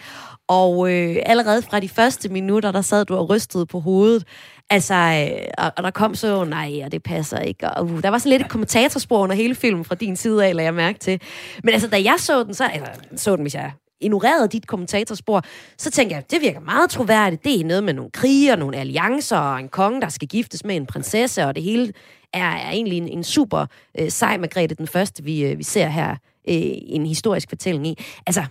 [0.47, 4.23] Og øh, allerede fra de første minutter, der sad du og rystede på hovedet.
[4.69, 7.69] Altså, øh, og, og der kom så, nej, og det passer ikke.
[7.69, 10.55] Og, uh, der var sådan lidt et kommentatorspor under hele filmen fra din side af,
[10.55, 11.21] lagde jeg mærke til.
[11.63, 13.71] Men altså, da jeg så den, så, eller så den, hvis jeg
[14.01, 15.41] ignorerede dit kommentatorspor,
[15.77, 17.43] så tænkte jeg, det virker meget troværdigt.
[17.43, 20.65] Det er noget med nogle krige og nogle alliancer og en konge, der skal giftes
[20.65, 21.93] med en prinsesse, og det hele
[22.35, 23.65] er, er egentlig en, en super
[23.99, 26.15] øh, sej Margrethe den første, vi, øh, vi ser her øh,
[26.47, 28.03] en historisk fortælling i.
[28.27, 28.45] Altså,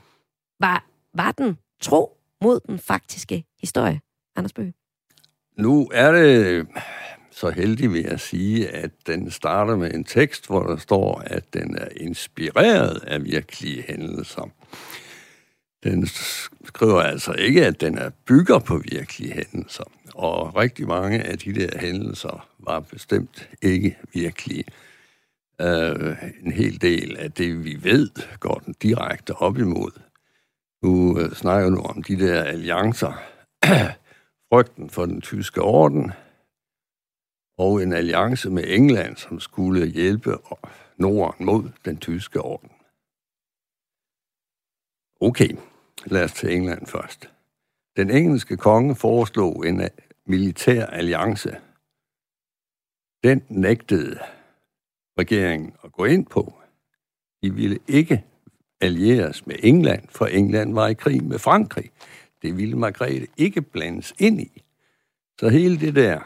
[0.61, 4.01] var, var den tro mod den faktiske historie,
[4.37, 4.74] Anders Bøge?
[5.59, 6.66] Nu er det
[7.35, 11.55] så heldig vil jeg sige, at den starter med en tekst, hvor der står, at
[11.55, 14.51] den er inspireret af virkelige hændelser.
[15.85, 16.07] Den
[16.64, 19.85] skriver altså ikke, at den er bygger på virkelige hændelser.
[20.14, 24.64] Og rigtig mange af de der hændelser var bestemt ikke virkelige.
[25.62, 28.11] Uh, en hel del af det, vi ved,
[28.41, 30.01] går den direkte op imod.
[30.82, 33.12] Nu uh, snakker nu om de der alliancer.
[34.53, 36.12] Frygten for den tyske orden,
[37.59, 40.37] og en alliance med England, som skulle hjælpe
[40.97, 42.70] Norden mod den tyske orden.
[45.20, 45.57] Okay,
[46.07, 47.30] lad os til England først.
[47.96, 49.88] Den engelske konge foreslog en øh,
[50.26, 51.57] militær alliance.
[53.24, 54.18] Den nægtede
[55.18, 56.55] regeringen at gå ind på.
[57.42, 58.24] De ville ikke
[58.80, 61.90] allieres med England, for England var i krig med Frankrig.
[62.42, 64.62] Det ville Margrethe ikke blandes ind i.
[65.40, 66.20] Så hele det der,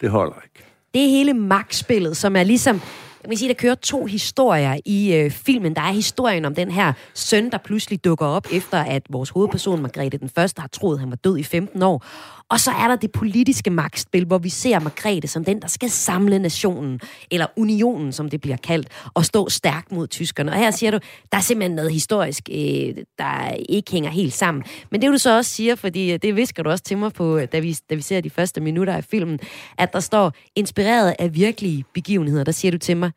[0.00, 0.64] det holder ikke.
[0.94, 2.80] Det er hele magtspillet, som er ligesom
[3.26, 5.76] jeg vil sige, der kører to historier i øh, filmen.
[5.76, 9.82] Der er historien om den her søn, der pludselig dukker op, efter at vores hovedperson,
[9.82, 12.04] Margrethe den Første, har troet, at han var død i 15 år.
[12.50, 15.90] Og så er der det politiske magtspil, hvor vi ser Margrethe som den, der skal
[15.90, 20.52] samle nationen, eller unionen, som det bliver kaldt, og stå stærkt mod tyskerne.
[20.52, 20.98] Og her siger du,
[21.32, 24.64] der er simpelthen noget historisk, øh, der ikke hænger helt sammen.
[24.90, 27.38] Men det du så også siger, fordi øh, det visker du også til mig på,
[27.38, 29.38] øh, da vi, da vi ser de første minutter af filmen,
[29.78, 33.10] at der står, inspireret af virkelige begivenheder, der siger du til mig,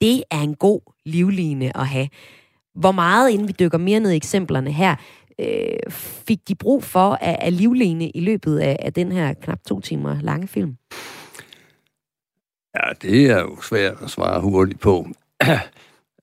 [0.00, 2.08] det er en god livline at have.
[2.74, 4.96] Hvor meget, inden vi dykker mere ned i eksemplerne her,
[5.40, 5.92] øh,
[6.26, 9.80] fik de brug for af, af livline i løbet af, af den her knap to
[9.80, 10.76] timer lange film?
[12.74, 15.06] Ja, det er jo svært at svare hurtigt på.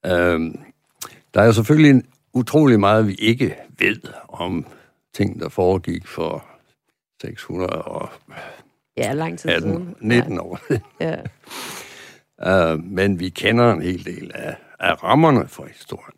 [0.05, 0.59] øhm,
[1.33, 4.65] der er jo selvfølgelig en utrolig meget, vi ikke ved om
[5.13, 6.45] ting, der foregik for
[7.21, 8.09] 600 og
[8.97, 9.95] ja, lang tid 18, siden.
[9.99, 10.41] 19 ja.
[10.41, 10.59] år.
[11.05, 11.21] ja.
[12.73, 16.17] Uh, men vi kender en hel del af, af rammerne for historien.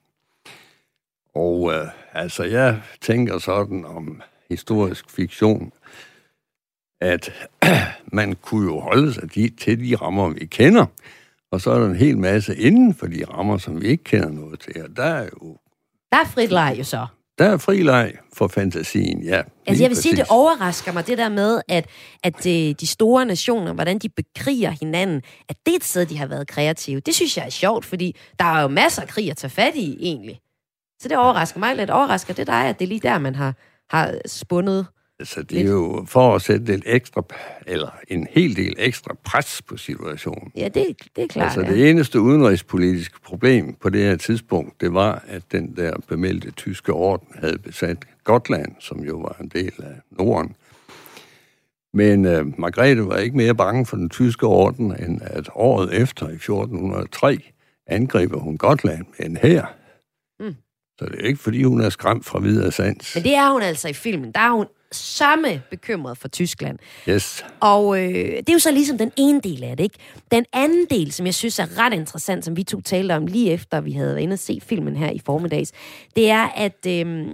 [1.38, 1.74] Og uh,
[2.14, 5.72] altså, jeg tænker sådan om historisk fiktion,
[7.02, 7.32] at
[8.20, 10.86] man kunne jo holde sig de, til de rammer, vi kender,
[11.52, 14.30] og så er der en hel masse inden for de rammer, som vi ikke kender
[14.30, 15.58] noget til, og der er jo...
[16.12, 17.08] Der er frit leg jo så.
[17.38, 19.42] Der er fri leg for fantasien, ja.
[19.66, 21.86] Altså jeg vil sige, det overrasker mig, det der med, at,
[22.24, 26.18] at de, de store nationer, hvordan de bekriger hinanden, at det er et sted, de
[26.18, 27.00] har været kreative.
[27.00, 29.76] Det synes jeg er sjovt, fordi der er jo masser af krig at tage fat
[29.76, 30.40] i, egentlig.
[31.00, 31.90] Så det overrasker mig lidt.
[31.90, 33.54] Overrasker det dig, at det er lige der, man har,
[33.90, 34.88] har spundet
[35.20, 37.24] Altså, det er jo for at sætte lidt ekstra,
[37.68, 40.52] eller en hel del ekstra pres på situationen.
[40.56, 40.86] Ja, det,
[41.16, 41.46] det er klart.
[41.46, 41.72] Altså, ja.
[41.72, 46.94] det eneste udenrigspolitiske problem på det her tidspunkt, det var, at den der bemeldte tyske
[46.94, 50.56] orden havde besat Gotland, som jo var en del af Norden.
[51.94, 56.30] Men uh, Margrethe var ikke mere bange for den tyske orden, end at året efter,
[56.30, 57.38] i 1403,
[57.88, 59.77] angriber hun Gotland med en hær.
[61.00, 63.16] Så det er ikke, fordi hun er skræmt fra videre sans.
[63.16, 64.32] Men det er hun altså i filmen.
[64.32, 66.80] Der er hun samme bekymret for Tyskland.
[67.10, 67.46] Yes.
[67.60, 69.98] Og øh, det er jo så ligesom den ene del af det, ikke?
[70.32, 73.52] Den anden del, som jeg synes er ret interessant, som vi to talte om lige
[73.52, 75.72] efter, vi havde været inde og se filmen her i formiddags,
[76.16, 77.28] det er, at øh,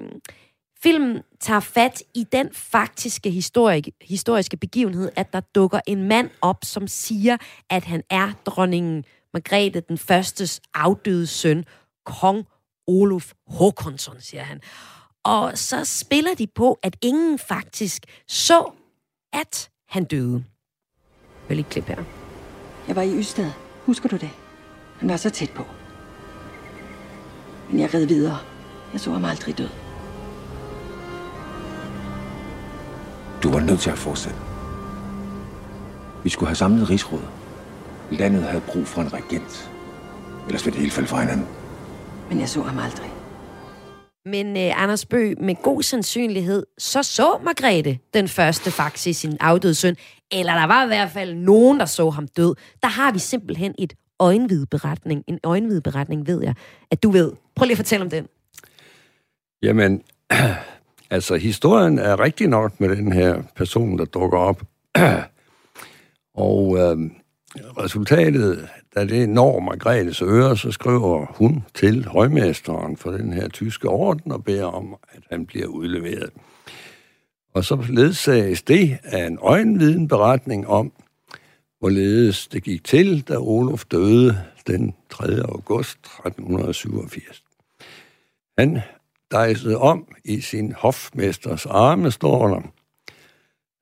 [0.83, 6.57] filmen tager fat i den faktiske historik, historiske begivenhed, at der dukker en mand op,
[6.63, 7.37] som siger,
[7.69, 9.03] at han er dronningen
[9.33, 11.65] Margrethe den Førstes afdøde søn,
[12.05, 12.45] kong
[12.87, 14.61] Olof Håkonsson, siger han.
[15.23, 18.71] Og så spiller de på, at ingen faktisk så,
[19.33, 20.43] at han døde.
[21.47, 22.03] Vel lige klip her.
[22.87, 23.51] Jeg var i Ystad.
[23.85, 24.29] Husker du det?
[24.99, 25.65] Han var så tæt på.
[27.69, 28.37] Men jeg red videre.
[28.93, 29.69] Jeg så ham aldrig død.
[33.43, 34.39] Du var nødt til at fortsætte.
[36.23, 37.29] Vi skulle have samlet rigsrådet.
[38.11, 39.71] Landet havde brug for en regent.
[40.47, 41.47] Ellers ville det hele falde fra hinanden.
[42.33, 43.11] Men jeg så ham aldrig.
[44.25, 49.75] Men øh, Anders Bø, med god sandsynlighed, så så Margrethe den første faktisk sin afdøde
[49.75, 49.95] søn.
[50.31, 52.55] Eller der var i hvert fald nogen, der så ham død.
[52.81, 55.23] Der har vi simpelthen et øjenvidberetning.
[55.27, 56.53] En øjenvidberetning, ved jeg,
[56.91, 57.31] at du ved.
[57.55, 58.27] Prøv lige at fortælle om den.
[59.63, 60.01] Jamen,
[61.15, 64.61] altså historien er rigtig nok med den her person, der dukker op.
[66.35, 66.97] Og øh,
[67.57, 73.89] resultatet, da det når Margrethes øre, så skriver hun til højmesteren for den her tyske
[73.89, 76.29] orden og beder om, at han bliver udleveret.
[77.53, 80.91] Og så ledsages det af en øjenviden beretning om,
[81.79, 84.37] hvorledes det gik til, da Olof døde
[84.67, 85.25] den 3.
[85.25, 87.43] august 1387.
[88.57, 88.79] Han
[89.31, 92.61] dejsede om i sin hofmesters arme, står der.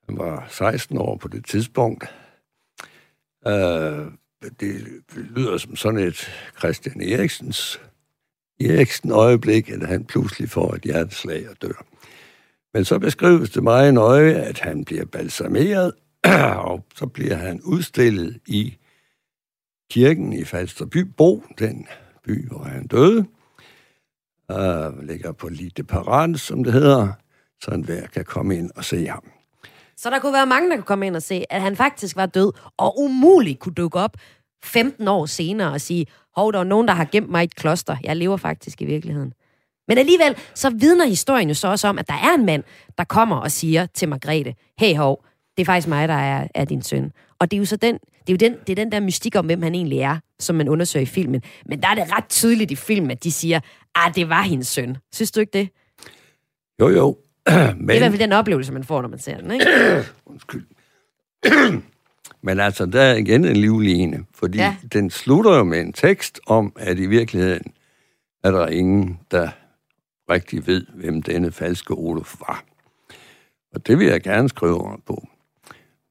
[0.06, 2.04] Han var 16 år på det tidspunkt.
[3.48, 4.06] Øh,
[4.60, 7.82] det lyder som sådan et Christian Eriksens
[8.60, 11.86] Eriksen øjeblik, at han pludselig får et hjerteslag og dør.
[12.74, 15.94] Men så beskrives det meget nøje, at han bliver balsameret,
[16.68, 18.78] og så bliver han udstillet i
[19.92, 21.88] kirken i Falsterbybo, den
[22.24, 23.26] by, hvor han døde.
[24.50, 27.14] Uh, ligger på Lite Parade, som det hedder,
[27.62, 29.32] så enhver kan komme ind og se ham.
[30.02, 32.26] Så der kunne være mange, der kunne komme ind og se, at han faktisk var
[32.26, 34.18] død, og umuligt kunne dukke op
[34.64, 37.56] 15 år senere og sige, hov, der er nogen, der har gemt mig i et
[37.56, 37.98] kloster.
[38.04, 39.34] Jeg lever faktisk i virkeligheden.
[39.88, 42.64] Men alligevel, så vidner historien jo så også om, at der er en mand,
[42.98, 45.26] der kommer og siger til Margrethe, hey hov,
[45.58, 47.12] det er faktisk mig, der er, er din søn.
[47.40, 49.36] Og det er jo så den, det er jo den, det er den der mystik
[49.36, 51.42] om, hvem han egentlig er, som man undersøger i filmen.
[51.66, 53.60] Men der er det ret tydeligt i filmen, at de siger,
[53.96, 54.98] ah, det var hendes søn.
[55.14, 55.70] Synes du ikke det?
[56.80, 57.18] Jo, jo.
[57.48, 57.88] Men...
[57.88, 59.66] Det er i hvert fald den oplevelse, man får, når man ser den, ikke?
[60.26, 60.66] Undskyld.
[62.44, 64.76] Men altså, der er igen en livlig ene, fordi Ja.
[64.94, 67.74] den slutter jo med en tekst om, at i virkeligheden
[68.44, 69.50] er der ingen, der
[70.30, 72.64] rigtig ved, hvem denne falske Olof var.
[73.74, 75.28] Og det vil jeg gerne skrive under på.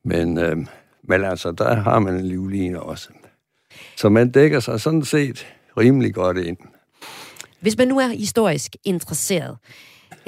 [0.04, 0.56] Men, øh,
[1.02, 3.08] men altså, der har man en livlig ene også.
[3.96, 6.56] Så man dækker sig sådan set rimelig godt ind.
[7.60, 9.56] Hvis man nu er historisk interesseret,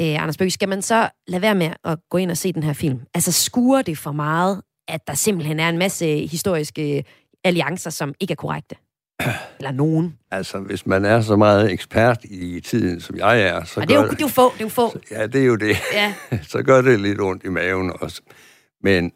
[0.01, 2.63] øh, Anders Bøge, skal man så lade være med at gå ind og se den
[2.63, 3.01] her film?
[3.15, 7.05] Altså, skuer det for meget, at der simpelthen er en masse historiske
[7.45, 8.77] alliancer, som ikke er korrekte?
[9.59, 10.19] Eller nogen?
[10.31, 13.95] Altså, hvis man er så meget ekspert i tiden, som jeg er, så Og det
[13.95, 14.99] er jo, gør det er jo få, det er jo få.
[15.11, 15.77] Ja, det er jo det.
[15.93, 16.15] Ja.
[16.53, 18.23] så gør det lidt ondt i maven også.
[18.83, 19.13] Men,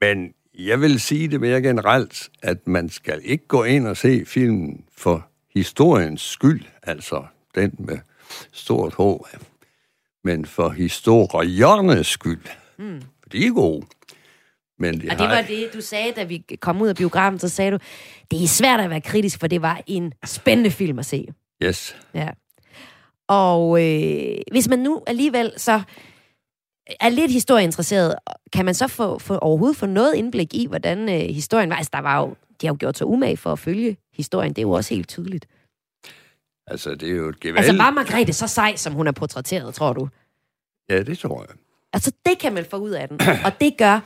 [0.00, 4.24] men jeg vil sige det mere generelt, at man skal ikke gå ind og se
[4.26, 7.24] filmen for historiens skyld, altså
[7.54, 7.98] den med
[8.52, 9.00] stort H,
[10.24, 12.44] men for historiernes skyld.
[12.78, 13.02] Mm.
[13.22, 13.86] For de er gode.
[14.78, 17.48] Men de Og det var det, du sagde, da vi kom ud af biografen, så
[17.48, 17.78] sagde du,
[18.30, 21.26] det er svært at være kritisk, for det var en spændende film at se.
[21.62, 21.96] Yes.
[22.14, 22.28] Ja.
[23.28, 25.82] Og øh, hvis man nu alligevel så
[27.00, 28.14] er lidt historieinteresseret,
[28.52, 31.76] kan man så få, få overhovedet få noget indblik i, hvordan øh, historien var?
[31.76, 34.52] Altså, der var jo, de har jo gjort sig umage for at følge historien.
[34.52, 35.46] Det er jo også helt tydeligt.
[36.70, 37.68] Altså, det er jo et gevaldigt...
[37.68, 40.08] Altså, var Margrethe så sej, som hun er portrætteret, tror du?
[40.90, 41.56] Ja, det tror jeg.
[41.92, 43.20] Altså, det kan man få ud af den.
[43.46, 44.00] Og det gør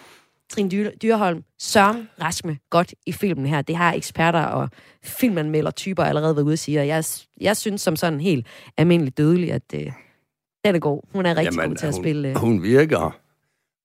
[0.50, 3.62] Trine Dy- Dyrholm Søren Rasme godt i filmen her.
[3.62, 4.68] Det har eksperter og
[5.04, 7.04] filmanmelder typer allerede været ude og sige, og jeg,
[7.40, 8.46] jeg synes som sådan helt
[8.76, 9.92] almindelig dødelig, at øh,
[10.64, 11.00] den er god.
[11.12, 12.28] Hun er rigtig Jamen, god til at hun, spille.
[12.28, 12.36] Øh.
[12.36, 13.16] Hun virker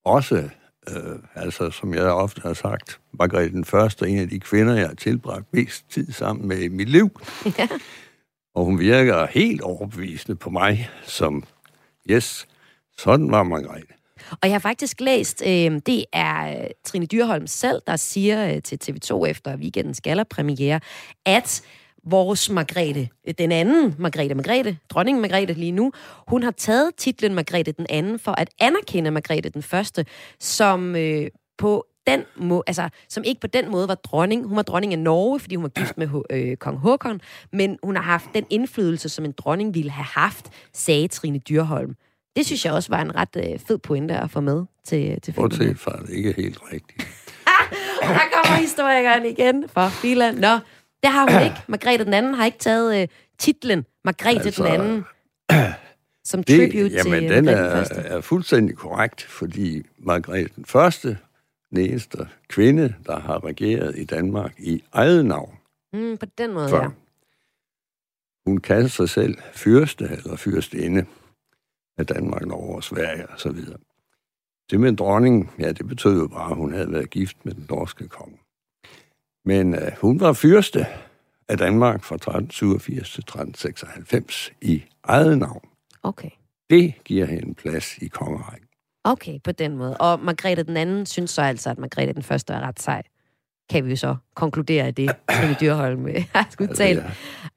[0.04, 0.48] også,
[0.88, 0.94] øh,
[1.34, 4.94] altså som jeg ofte har sagt, Margrethe den Første en af de kvinder, jeg har
[4.94, 7.20] tilbragt mest tid sammen med i mit liv.
[7.58, 7.68] Ja.
[8.54, 11.44] Og hun virker helt overbevisende på mig, som,
[12.10, 12.48] yes,
[12.98, 13.94] sådan var Margrethe.
[14.30, 18.62] Og jeg har faktisk læst, øh, det er øh, Trine Dyrholm selv, der siger øh,
[18.62, 20.80] til TV2 efter weekendens gallerpremiere,
[21.26, 21.62] at
[22.04, 25.92] vores Margrethe, øh, den anden Margrethe Margrethe, dronning Margrethe lige nu,
[26.28, 30.06] hun har taget titlen Margrethe den anden for at anerkende Margrethe den første,
[30.40, 31.26] som øh,
[31.58, 34.46] på den må, altså, som ikke på den måde var dronning.
[34.46, 37.20] Hun var dronning af Norge, fordi hun var gift med øh, kong Håkon,
[37.52, 41.94] men hun har haft den indflydelse, som en dronning ville have haft, sagde Trine Dyrholm.
[42.36, 45.34] Det synes jeg også var en ret øh, fed pointe at få med til, til
[45.34, 45.50] filmen.
[45.50, 47.08] Bortset fra, det ikke er helt rigtigt.
[48.00, 50.34] Der kommer historikeren igen for filan.
[50.34, 50.58] Nå,
[51.02, 51.56] det har hun ikke.
[51.66, 53.08] Margrethe den anden har ikke taget øh,
[53.38, 55.04] titlen Margrethe altså, den anden
[56.24, 57.94] som tribute det, jamen, til den Margrethe er, den første.
[57.94, 61.18] er fuldstændig korrekt, fordi Margrethe den Første,
[61.70, 65.58] den eneste kvinde, der har regeret i Danmark i eget navn.
[65.92, 66.82] Mm, på den måde, Før.
[66.82, 66.88] ja.
[68.46, 71.06] Hun kalder sig selv fyrste eller fyrstinde
[71.98, 73.78] af Danmark, Norge og Sverige og så videre.
[74.70, 77.54] Det med en dronning, ja, det betød jo bare, at hun havde været gift med
[77.54, 78.38] den norske konge.
[79.44, 80.86] Men uh, hun var fyrste
[81.48, 85.68] af Danmark fra 1387 til 1396 i eget navn.
[86.02, 86.30] Okay.
[86.70, 88.68] Det giver hende en plads i kongerækken.
[89.10, 89.96] Okay, på den måde.
[89.96, 93.02] Og Margrethe den anden synes så altså, at Margrethe den første er ret sej.
[93.70, 97.04] Kan vi jo så konkludere i det, Trine Dyrholm øh, har skudt tale.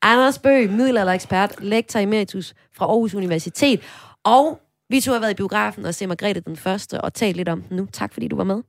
[0.01, 3.81] Anders Bøg, middelalderekspert, lektor emeritus fra Aarhus Universitet.
[4.23, 7.49] Og vi to har været i biografen og se Margrethe den første og talt lidt
[7.49, 7.87] om den nu.
[7.93, 8.61] Tak fordi du var med.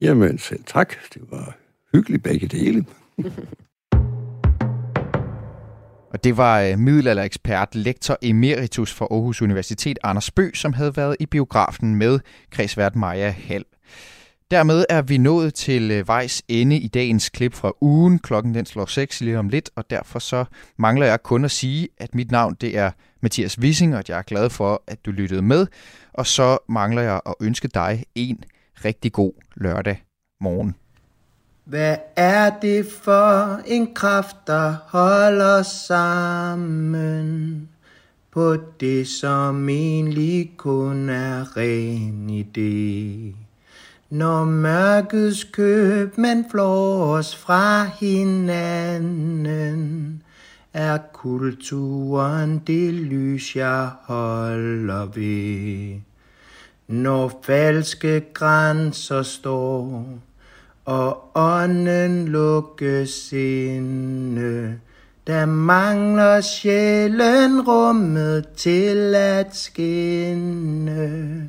[0.00, 0.94] Jamen selv tak.
[1.14, 1.56] Det var
[1.92, 2.84] hyggeligt begge dele.
[6.14, 11.16] Og det var øh, middelalderekspert, lektor emeritus fra Aarhus Universitet, Anders Bø, som havde været
[11.20, 13.64] i biografen med kredsvært Maja Hall.
[14.50, 18.18] Dermed er vi nået til øh, vejs ende i dagens klip fra ugen.
[18.18, 20.44] Klokken den slår 6 lige om lidt, og derfor så
[20.78, 22.90] mangler jeg kun at sige, at mit navn det er
[23.22, 25.66] Mathias Wissing, og at jeg er glad for, at du lyttede med.
[26.12, 28.38] Og så mangler jeg at ønske dig en
[28.84, 30.04] rigtig god lørdag
[30.40, 30.83] morgen.
[31.64, 37.68] Hvad er det for en kraft, der holder sammen
[38.30, 43.34] på det, som egentlig kun er ren idé?
[44.10, 49.46] Når mørkets købmænd flår os fra hinanden,
[50.72, 56.00] er kulturen det lys, jeg holder ved.
[56.88, 60.06] når falske grænser står,
[60.84, 64.78] og ånden lukkes inde.
[65.26, 71.48] Der mangler sjælen rummet til at skinne.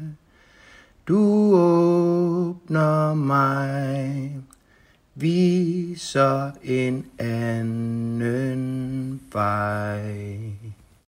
[1.08, 4.32] Du åbner mig,
[5.16, 10.64] viser en anden vej.